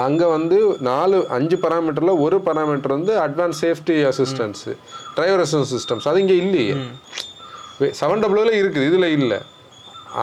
[0.05, 4.73] அங்கே வந்து நாலு அஞ்சு பராமீட்டரில் ஒரு பராமீட்டர் வந்து advance safety assistance
[5.15, 6.75] driver assistance systems அது இங்கே இல்லையே.
[8.01, 9.39] செவன் டபுள்யூவில் இருக்குது இதில் இல்லை.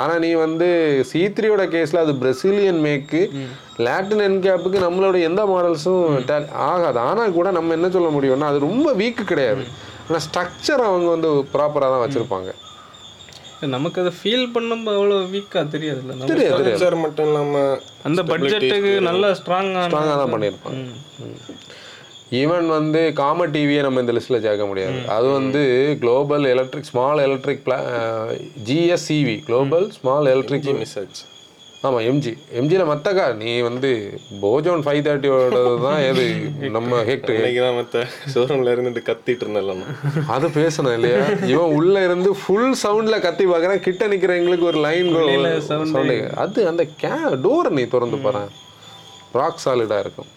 [0.00, 0.68] ஆனால் நீ வந்து
[1.10, 3.20] சி த்ரீயோட கேஸில் அது பிரசிலியன் மேக்கு
[3.86, 6.06] லேட்டின் என்கேப்புக்கு நம்மளோட எந்த மாடல்ஸும்
[6.70, 6.98] ஆகாது.
[7.08, 9.64] ஆனால் கூட நம்ம என்ன சொல்ல முடியும்னா அது ரொம்ப வீக்கு கிடையாது.
[10.06, 12.50] ஆனால் ஸ்ட்ரக்சர் அவங்க வந்து ப்ராப்பராக தான் வச்சுருப்பாங்க.
[13.74, 16.16] நமக்கு அதை ஃபீல் பண்ணும்போது அவ்வளோ வீக்காக தெரியாதுல்ல.
[16.32, 16.80] தெரியாது தெரியாது.
[16.82, 17.62] சார் மட்டும் இல்லாம
[18.08, 20.82] அந்த பட்ஜெட்டுக்கு நல்லா ஸ்ட்ராங்கான ஸ்ட்ராங்காக தான் பண்ணியிருப்பாங்க.
[22.40, 24.98] ஈவன் வந்து காம டிவியை நம்ம இந்த லிஸ்ட்டில் சேர்க்க முடியாது.
[25.16, 25.62] அது வந்து
[26.02, 27.78] குளோபல் எலக்ட்ரிக் ஸ்மால் எலக்ட்ரிக் பிளா
[28.68, 31.24] GSEV global small electric miss ஆச்சு
[31.86, 33.88] ஆமாம் எம்ஜி எம்ஜியில் மற்ற கார் நீ வந்து
[34.42, 36.24] போஜோன் ஃபைவ் தேர்ட்டியோட தான் எது?
[36.76, 38.02] நம்ம ஹெக்ட் இன்னைக்கு தான் மத்த
[38.34, 39.82] ஷோரூம்ல இருந்துட்டு கத்திட்டு இருந்தேன்
[40.36, 41.18] அது பேசணும் இல்லையா?
[41.52, 45.10] இவன் உள்ள இருந்து ஃபுல் சவுண்ட்ல கத்தி பார்க்கறான் கிட்ட நிக்கிறவங்களுக்கு ஒரு லைன்
[45.68, 47.12] சவுண்டு அது அந்த கே
[47.46, 48.42] டோரை நீ திறந்து பாரு.
[49.32, 50.30] ராக் சாலிடா இருக்கும்.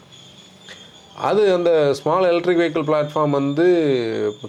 [1.29, 3.65] அது அந்த ஸ்மால் எலக்ட்ரிக் வெஹிக்கிள் பிளாட்ஃபார்ம் வந்து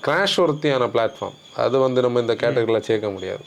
[0.06, 3.42] கிராஷ் ஒர்த்தியான பிளாட்ஃபார்ம் அது வந்து நம்ம இந்த கேட்டகரியில் சேர்க்க முடியாது.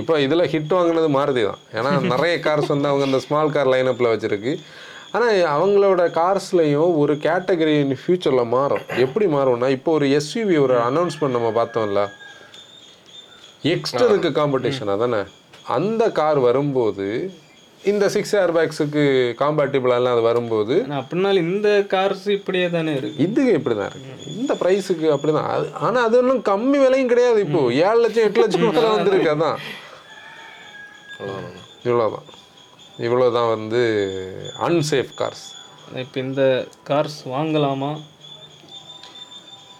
[0.00, 1.60] இப்போ இதில் ஹிட் வாங்கினது மாருதி தான்.
[1.78, 4.52] ஏன்னா நிறைய கார்ஸ் வந்து அவங்க அந்த ஸ்மால் கார் லைனப்பில் வச்சுருக்கு.
[5.16, 8.84] ஆனால் அவங்களோட கார்ஸ்லையும் ஒரு கேட்டகரி ஃபியூச்சரில் மாறும்.
[9.04, 12.02] எப்படி மாறும்னா இப்போ ஒரு எஸ்யூவி ஒரு அனௌன்ஸ்மெண்ட் நம்ம பார்த்தோம்ல
[13.74, 15.20] எக்ஸ்டருக்கு காம்படிஷன் அதானே
[15.76, 17.06] அந்த கார் வரும்போது
[17.90, 19.02] இந்த சிக்ஸ் ஏர் பேக்ஸுக்கு
[19.40, 23.22] காம்பேட்டிபிளாலாம் அது வரும்போது அப்படின்னாலும் இந்த கார்ஸ் இப்படியே தானே இருக்கு.
[23.26, 24.12] இது இப்படி தான் இருக்கு.
[24.40, 27.62] இந்த ப்ரைஸுக்கு அப்படி தான் அது ஆனால் அது ஒன்றும் கம்மி விலையும் கிடையாது இப்போ.
[27.88, 29.58] ஏழு லட்சம் எட்டு லட்சம் மேலே வந்துருக்கு அதான்.
[31.88, 32.28] இவ்வளோதான்
[33.06, 33.82] இவ்வளோ தான் வந்து
[34.68, 35.44] அன்சேஃப் கார்ஸ்
[36.02, 36.42] இப்போ இந்த
[36.90, 37.90] கார்ஸ் வாங்கலாமா?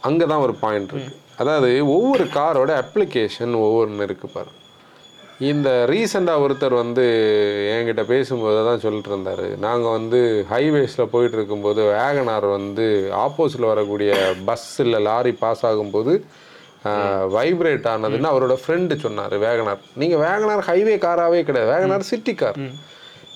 [0.08, 1.14] அங்கே தான் ஒரு பாயிண்ட் இருக்கு.
[1.42, 4.50] அதாவது ஒவ்வொரு காரோட அப்ளிகேஷன் ஒவ்வொன்று இருக்கு பாரு.
[5.50, 7.04] இந்த ரீசெண்டாக ஒருத்தர் வந்து
[7.74, 9.44] என்கிட்ட பேசும்போது தான் சொல்லிட்டு இருந்தார்.
[9.64, 10.18] நாங்கள் வந்து
[10.50, 12.86] ஹைவேஸில் போயிட்டு இருக்கும்போது வேகனார் வந்து
[13.26, 14.10] ஆப்போசிட்டில் வரக்கூடிய
[14.48, 16.14] பஸ் இல்லை லாரி பாஸ் ஆகும்போது
[17.36, 21.70] வைப்ரேட் ஆனதுன்னு அவரோட ஃப்ரெண்டு சொன்னார் வேகனார் நீங்கள் வேகனார் ஹைவே காராகவே கிடையாது.
[21.74, 22.58] வேகனார் சிட்டி கார்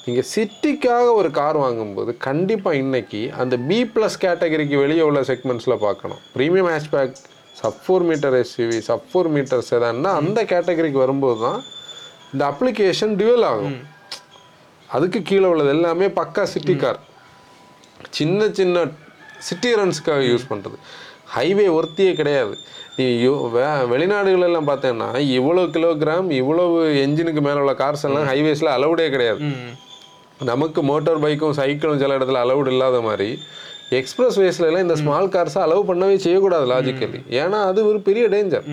[0.07, 6.21] நீங்கள் சிட்டிக்காக ஒரு கார் வாங்கும்போது கண்டிப்பாக இன்னைக்கு அந்த பி ப்ளஸ் கேட்டகரிக்கு வெளியே உள்ள செக்மெண்ட்ஸில் பார்க்கணும்.
[6.37, 7.17] Premium hatchback
[7.61, 11.61] sub four metre SUV sub four metre செதான்னா அந்த கேட்டகரிக்கு வரும்போது தான்
[12.37, 13.77] இந்த அப்ளிகேஷன் டியூவல் ஆகும்.
[14.89, 16.99] அதுக்கு கீழே உள்ளது எல்லாமே பக்கா சிட்டி கார்
[18.11, 18.87] சின்ன சின்ன
[19.39, 20.77] சிட்டி ரன்ஸ்க்காக யூஸ் பண்ணுறது
[21.37, 22.55] ஹைவே ஒர்த்தியே கிடையாது.
[22.97, 28.75] நீ யோ- வே- வெளிநாடுகள் எல்லாம் பார்த்தேன்னா இவ்வளோ கிலோகிராம் இவ்வளவு என்ஜினுக்கு மேலே உள்ள கார்ஸ் எல்லாம் ஹைவேஸில்
[28.77, 29.41] அலவுடே கிடையாது.
[30.45, 33.29] நமக்கு மோட்டார் பைக்கும் சைக்கிளும் சில இடத்துல அலவுட் இல்லாத மாதிரி
[33.91, 38.67] எக்ஸ்பிரஸ் வேஸ்ல எல்லாம் இந்த ஸ்மால் கார்ஸை அலோவ் பண்ணவே செய்யக்கூடாது லாஜிக்கலி ஏன்னா அது ஒரு பெரிய டேஞ்சர்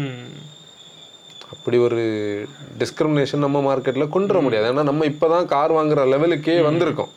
[1.54, 2.02] அப்படி ஒரு
[2.82, 4.68] டிஸ்கிரிமினேஷன் நம்ம மார்க்கெட்டில் கொண்டு வர முடியாது.
[4.72, 7.12] ஏன்னா நம்ம இப்போ தான் கார் வாங்குற லெவலுக்கே வந்திருக்கோம்.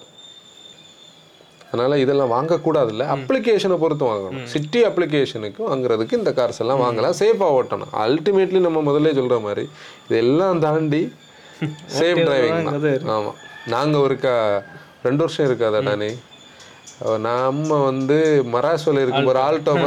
[1.69, 3.05] அதனால இதெல்லாம் வாங்கக்கூடாதுல்ல.
[3.15, 4.45] அப்ளிகேஷனை பொறுத்து வாங்கணும்.
[4.53, 7.17] சிட்டி அப்ளிகேஷனுக்கு வாங்குறதுக்கு இந்த கார்ஸ் எல்லாம் வாங்கலாம்.
[7.23, 7.93] சேஃபாக ஓட்டணும்.
[8.05, 9.65] அல்டிமேட்லி நம்ம முதல்ல சொல்ற மாதிரி
[10.09, 11.03] இதெல்லாம் தாண்டி
[11.99, 12.71] சேஃப் டிரைவிங்
[13.17, 13.37] ஆமாம்
[13.75, 14.35] நாங்கள் ஒருக்கா
[15.07, 16.11] ரெண்டு வருஷம் இருக்காதா நானே
[17.29, 18.19] நம்ம வந்து
[18.55, 19.73] மராசோல இருக்கும் ஒரு ஆல்டோ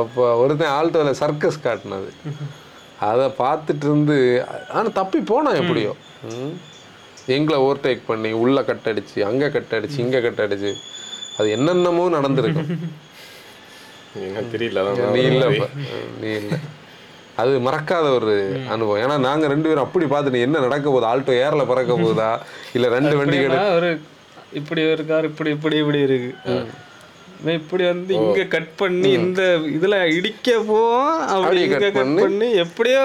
[0.00, 2.10] அப்போ ஒருத்தன் ஆல்டோவில் சர்க்கஸ் காட்டினது.
[3.08, 4.16] அதை பார்த்துட்டு இருந்து
[4.76, 5.92] ஆனால் தப்பி போனான் எப்படியோ.
[7.36, 10.72] எங்களை ஓவர்டேக் பண்ணி உள்ள கட் அடிச்சு அங்கே கட் அடிச்சு இங்கே கட் அடிச்சு
[11.38, 12.70] அது என்னென்னமோ நடந்திருக்கும்.
[14.26, 14.82] என்ன தெரியல
[15.16, 15.48] நீ இல்லை.
[16.22, 16.58] நீ இல்லை.
[17.42, 18.34] அது மறக்காத ஒரு
[18.74, 19.00] அனுபவம்.
[19.04, 21.08] ஏன்னா நாங்க ரெண்டு பேரும் அப்படி பார்த்துட்டு என்ன நடக்க போகுது?
[21.12, 22.30] ஆல்டோ ஏர்ல பறக்க போகுதா?
[22.76, 23.38] இல்ல ரெண்டு வண்டி
[23.78, 23.90] ஒரு
[24.60, 26.30] இப்படி ஒரு கார் இப்படி இப்படி இப்படி இருக்கு.
[26.50, 26.70] இவன்
[27.58, 29.42] இப்படி வந்து இங்க கட் பண்ணி இந்த
[29.76, 32.48] இதுல இடிக்க போவோம் அப்படி இங்க கட் பண்ணி.
[32.64, 33.02] எப்படியோ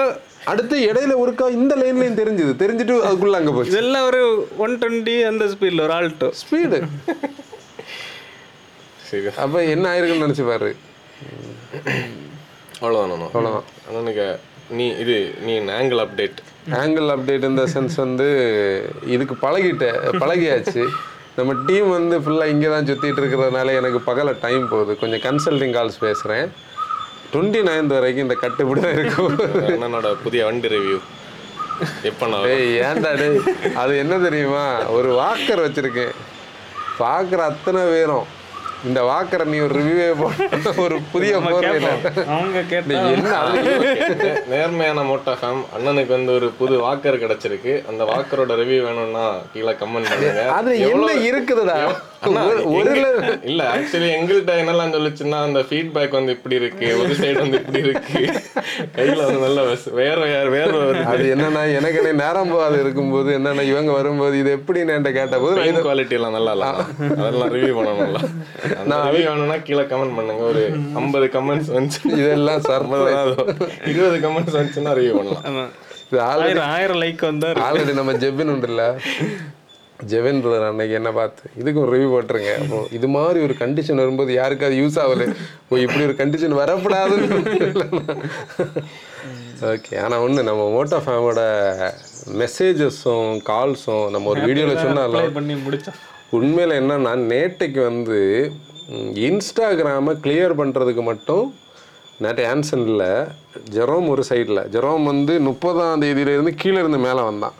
[0.52, 2.52] அடுத்து இடையில ஒருக்கா இந்த லைன்லயும் தெரிஞ்சது.
[2.62, 3.72] தெரிஞ்சுட்டு அதுக்குள்ள அங்க போச்சு.
[3.72, 4.22] இதெல்லாம் ஒரு
[4.64, 6.80] ஒன் டுவெண்ட்டி அந்த ஸ்பீட்ல ஒரு ஆல்டோ ஸ்பீடு
[9.08, 9.26] சரி.
[9.44, 10.70] அப்ப என்ன ஆயிருக்குன்னு நினைச்சு பாரு.
[12.80, 14.26] அவ்வளோதான் அவ்வளோதான் அண்ணனுக்கு
[14.78, 15.16] நீ இது
[15.46, 16.38] நீ ஆங்கிள் அப்டேட்
[16.80, 18.26] ஆங்கிள் அப்டேட் இந்த சென்ஸ் வந்து
[19.14, 19.86] இதுக்கு பழகிட்ட
[20.22, 20.82] பழகியாச்சு.
[21.36, 24.92] நம்ம டீம் வந்து ஃபுல்லாக இங்கே தான் சுற்றிட்டு இருக்கிறதுனால எனக்கு பகல டைம் போகுது.
[25.02, 26.48] கொஞ்சம் கன்சல்டிங் கால்ஸ் பேசுகிறேன்
[27.32, 29.32] டுவெண்ட்டி நைன்த் வரைக்கும் இந்த கட்டுப்படி தான் இருக்கும்.
[29.68, 30.98] அண்ணனோட புதிய வண்டி ரிவ்யூ
[32.08, 33.38] எப்போ நான் டேய் ஏன்டா டேய்?
[33.82, 34.66] அது என்ன தெரியுமா?
[34.96, 36.12] ஒரு வாக்கர் வச்சிருக்கேன்.
[37.00, 38.26] பார்க்குற அத்தனை பேரும்.
[38.88, 41.32] இந்த வாக்கரை நீ ஒரு ரிவ்யூவே போட ஒரு புதிய
[44.52, 47.74] நேர்மையான மோட்டா ஃபேம் அண்ணனுக்கு வந்து ஒரு புது வாக்கர் கிடைச்சிருக்கு.
[47.90, 50.46] அந்த வாக்கரோட ரிவ்யூ வேணும்னா கீழே கமெண்ட் பண்ணுங்க.
[50.58, 51.78] அது என்ன இருக்குதுடா?
[52.22, 53.62] ஒரு- இல்ல.
[53.74, 58.20] ஆக்சுவலி எங்கள்கிட்ட என்னெல்லாம் சொல்லுச்சுன்னா அந்த ஃபீட்பேக் வந்து இப்படி இருக்கு ஒரு சைடு வந்து இப்படி இருக்கு.
[58.96, 59.62] கையில வந்து நல்ல
[59.92, 64.92] வேற வேற வேற அது என்னன்னா எனக்கு என்ன நேரம் போகாது இருக்கும்போது என்னன்னா இவங்க வரும்போது இது எப்படின்னு
[64.94, 66.66] என்கிட்ட கேட்டபோது நான் பெயின் குவாலிட்டி எல்லாம் நல்லா இல்ல.
[67.18, 68.20] அதெல்லாம் ரிவ்யூ பண்ணணும்ல
[68.84, 70.42] நான் ரிவ்யூ வேணும்னா கீழே கமெண்ட் பண்ணுங்க.
[70.42, 70.62] ஒரு
[70.94, 72.00] ஐம்பது கமெண்ட்ஸ் வந்துச்சு.
[72.04, 73.32] இதெல்லாம் சர்ப்ரைஸ்
[73.86, 75.44] இருபது கமெண்ட்ஸ் வந்துச்சுன்னா ரிவ்யூ பண்ணலாம்.
[75.44, 75.64] ஆமா.
[76.10, 78.82] இது ஆல்ரெடி ஆயிரம் ஆயிரம் லைக் வந்தா ஆல்ரெடி நம்ம ஜெபின் உண்டுல்ல.
[80.10, 81.42] ஜெவின் பிரதர் அன்னைக்கு என்ன பார்த்து?
[81.60, 82.52] இதுக்கு ஒரு ரிவ்யூ போட்டுருங்க.
[82.62, 85.26] அப்போ இது மாதிரி ஒரு கண்டிஷன் வரும்போது யாருக்காவது யூஸ் ஆகல.
[85.70, 87.38] ஓ இப்படி ஒரு கண்டிஷன் வரப்படாதுன்னு
[89.72, 91.40] ஓகே ஆனால் ஒன்று நம்ம மோட்டோ ஃபேமோட
[92.40, 95.98] மெசேஜஸும் கால்ஸும் நம்ம ஒரு வீடியோவில் சொன்னாலும் பண்ணி முடிச்சோம்.
[96.38, 98.18] உண்மையில் என்னன்னா நேட்டைக்கு வந்து
[99.28, 101.44] இன்ஸ்டாகிராமை கிளியர் பண்ணுறதுக்கு மட்டும்
[102.24, 103.08] நேற்று ஆன்சனில்
[103.76, 107.56] ஜெரோம் ஒரு சைடில் ஜெரோம் வந்து முப்பதாம் தேதியிலேருந்து கீழே இருந்து மேலே வந்தான்.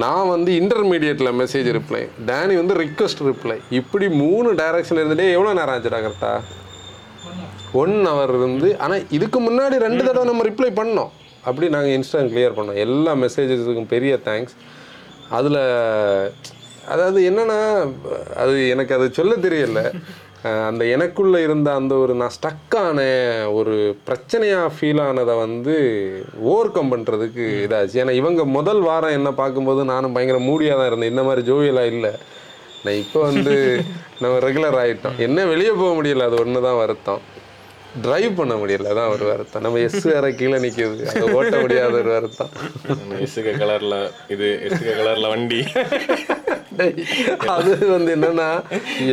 [0.00, 5.74] நான் வந்து இன்டர்மீடியட்டில் மெசேஜ் ரிப்ளை டேனி வந்து ரிக்வஸ்ட் ரிப்ளை இப்படி மூணு டைரக்ஷன் இருந்துட்டே எவ்வளோ நேரம்
[5.74, 6.40] ஆச்சுடா கரெக்டாக
[7.80, 11.12] ஒன் ஹவர் இருந்து ஆனால் இதுக்கு முன்னாடி ரெண்டு தடவை நம்ம ரிப்ளை பண்ணோம்.
[11.48, 12.80] அப்படி நாங்கள் இன்ஸ்டா கிளியர் பண்ணோம்.
[12.86, 14.56] எல்லா மெசேஜஸுக்கும் பெரிய தேங்க்ஸ்
[15.38, 15.60] அதில்
[16.92, 17.60] அதாவது என்னென்னா
[18.42, 19.82] அது எனக்கு அது சொல்ல தெரியல.
[20.68, 22.98] அந்த எனக்குள்ள இருந்த அந்த ஒரு நான் ஸ்டக்கான
[23.58, 23.74] ஒரு
[24.06, 25.74] பிரச்சனையாக ஃபீல் ஆனதை வந்து
[26.52, 27.98] ஓவர் கம் பண்ணுறதுக்கு இதாச்சு.
[28.02, 31.12] ஏன்னா இவங்க முதல் வாரம் என்ன பார்க்கும்போது நானும் பயங்கர மூடியாக தான் இருந்தேன்.
[31.14, 32.12] இந்த மாதிரி ஜோவியலாக இல்லை.
[32.84, 33.54] நான் இப்போ வந்து
[34.22, 37.20] நம்ம ரெகுலர் ஆகிட்டோம் என்ன வெளியே போக முடியல அது ஒன்று தான் வருத்தம்.
[38.04, 39.64] டிரைவ் பண்ண முடியல அதான் ஒரு வருத்தம்.
[39.64, 42.52] நம்ம எஸ் வேற கீழே நிற்கிது அதை ஓட்ட முடியாத ஒரு வருத்தம்.
[43.26, 43.96] இசுக கலர்ல
[44.34, 45.60] இது இசுக கலர்ல வண்டி.
[47.56, 48.48] அது வந்து என்னன்னா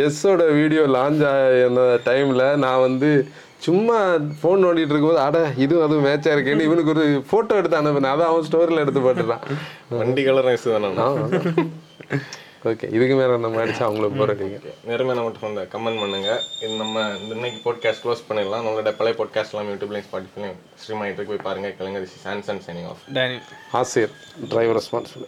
[0.04, 3.10] எஸ்ஸோட வீடியோ லான்ச் ஆன டைம்ல நான் வந்து
[3.66, 3.98] சும்மா
[4.42, 8.14] ஃபோன் நோண்டிட்டு இருக்கும்போது அட இதுவும் அதுவும் மேட்சா இருக்கேன்னு இவனுக்கு ஒரு போட்டோ எடுத்து அனுப்புனேன்.
[8.16, 9.44] அதை அவன் ஸ்டோரியில் எடுத்து போட்டுறான்
[10.02, 10.94] வண்டி கலர் இசு தானே?
[12.66, 16.42] ஓகே இதுக்கு மேல நம்ம அடிச்சா அவங்களுக்கு போற அடிங்க நேர்மையான மட்டும் வந்து கமெண்ட் பண்ணுங்க.
[16.62, 18.64] இது நம்ம இந்த இன்னைக்கு பாட்காஸ்ட் க்ளோஸ் பண்ணிடலாம்.
[18.66, 21.70] நம்மளோட பழைய பாட்காஸ்ட் எல்லாம் யூடியூப்லையும் ஸ்பாட்டிஃபைலையும் ஸ்ட்ரீம் ஆகிட்டு போய் பாருங்க.
[21.80, 23.40] கிளங்க திஸ் சான்சன் சைனிங் ஆஃப் டேனி
[23.74, 24.12] ஆசிர்
[24.50, 25.26] டிரைவர் ரெஸ்பான்சிபிள்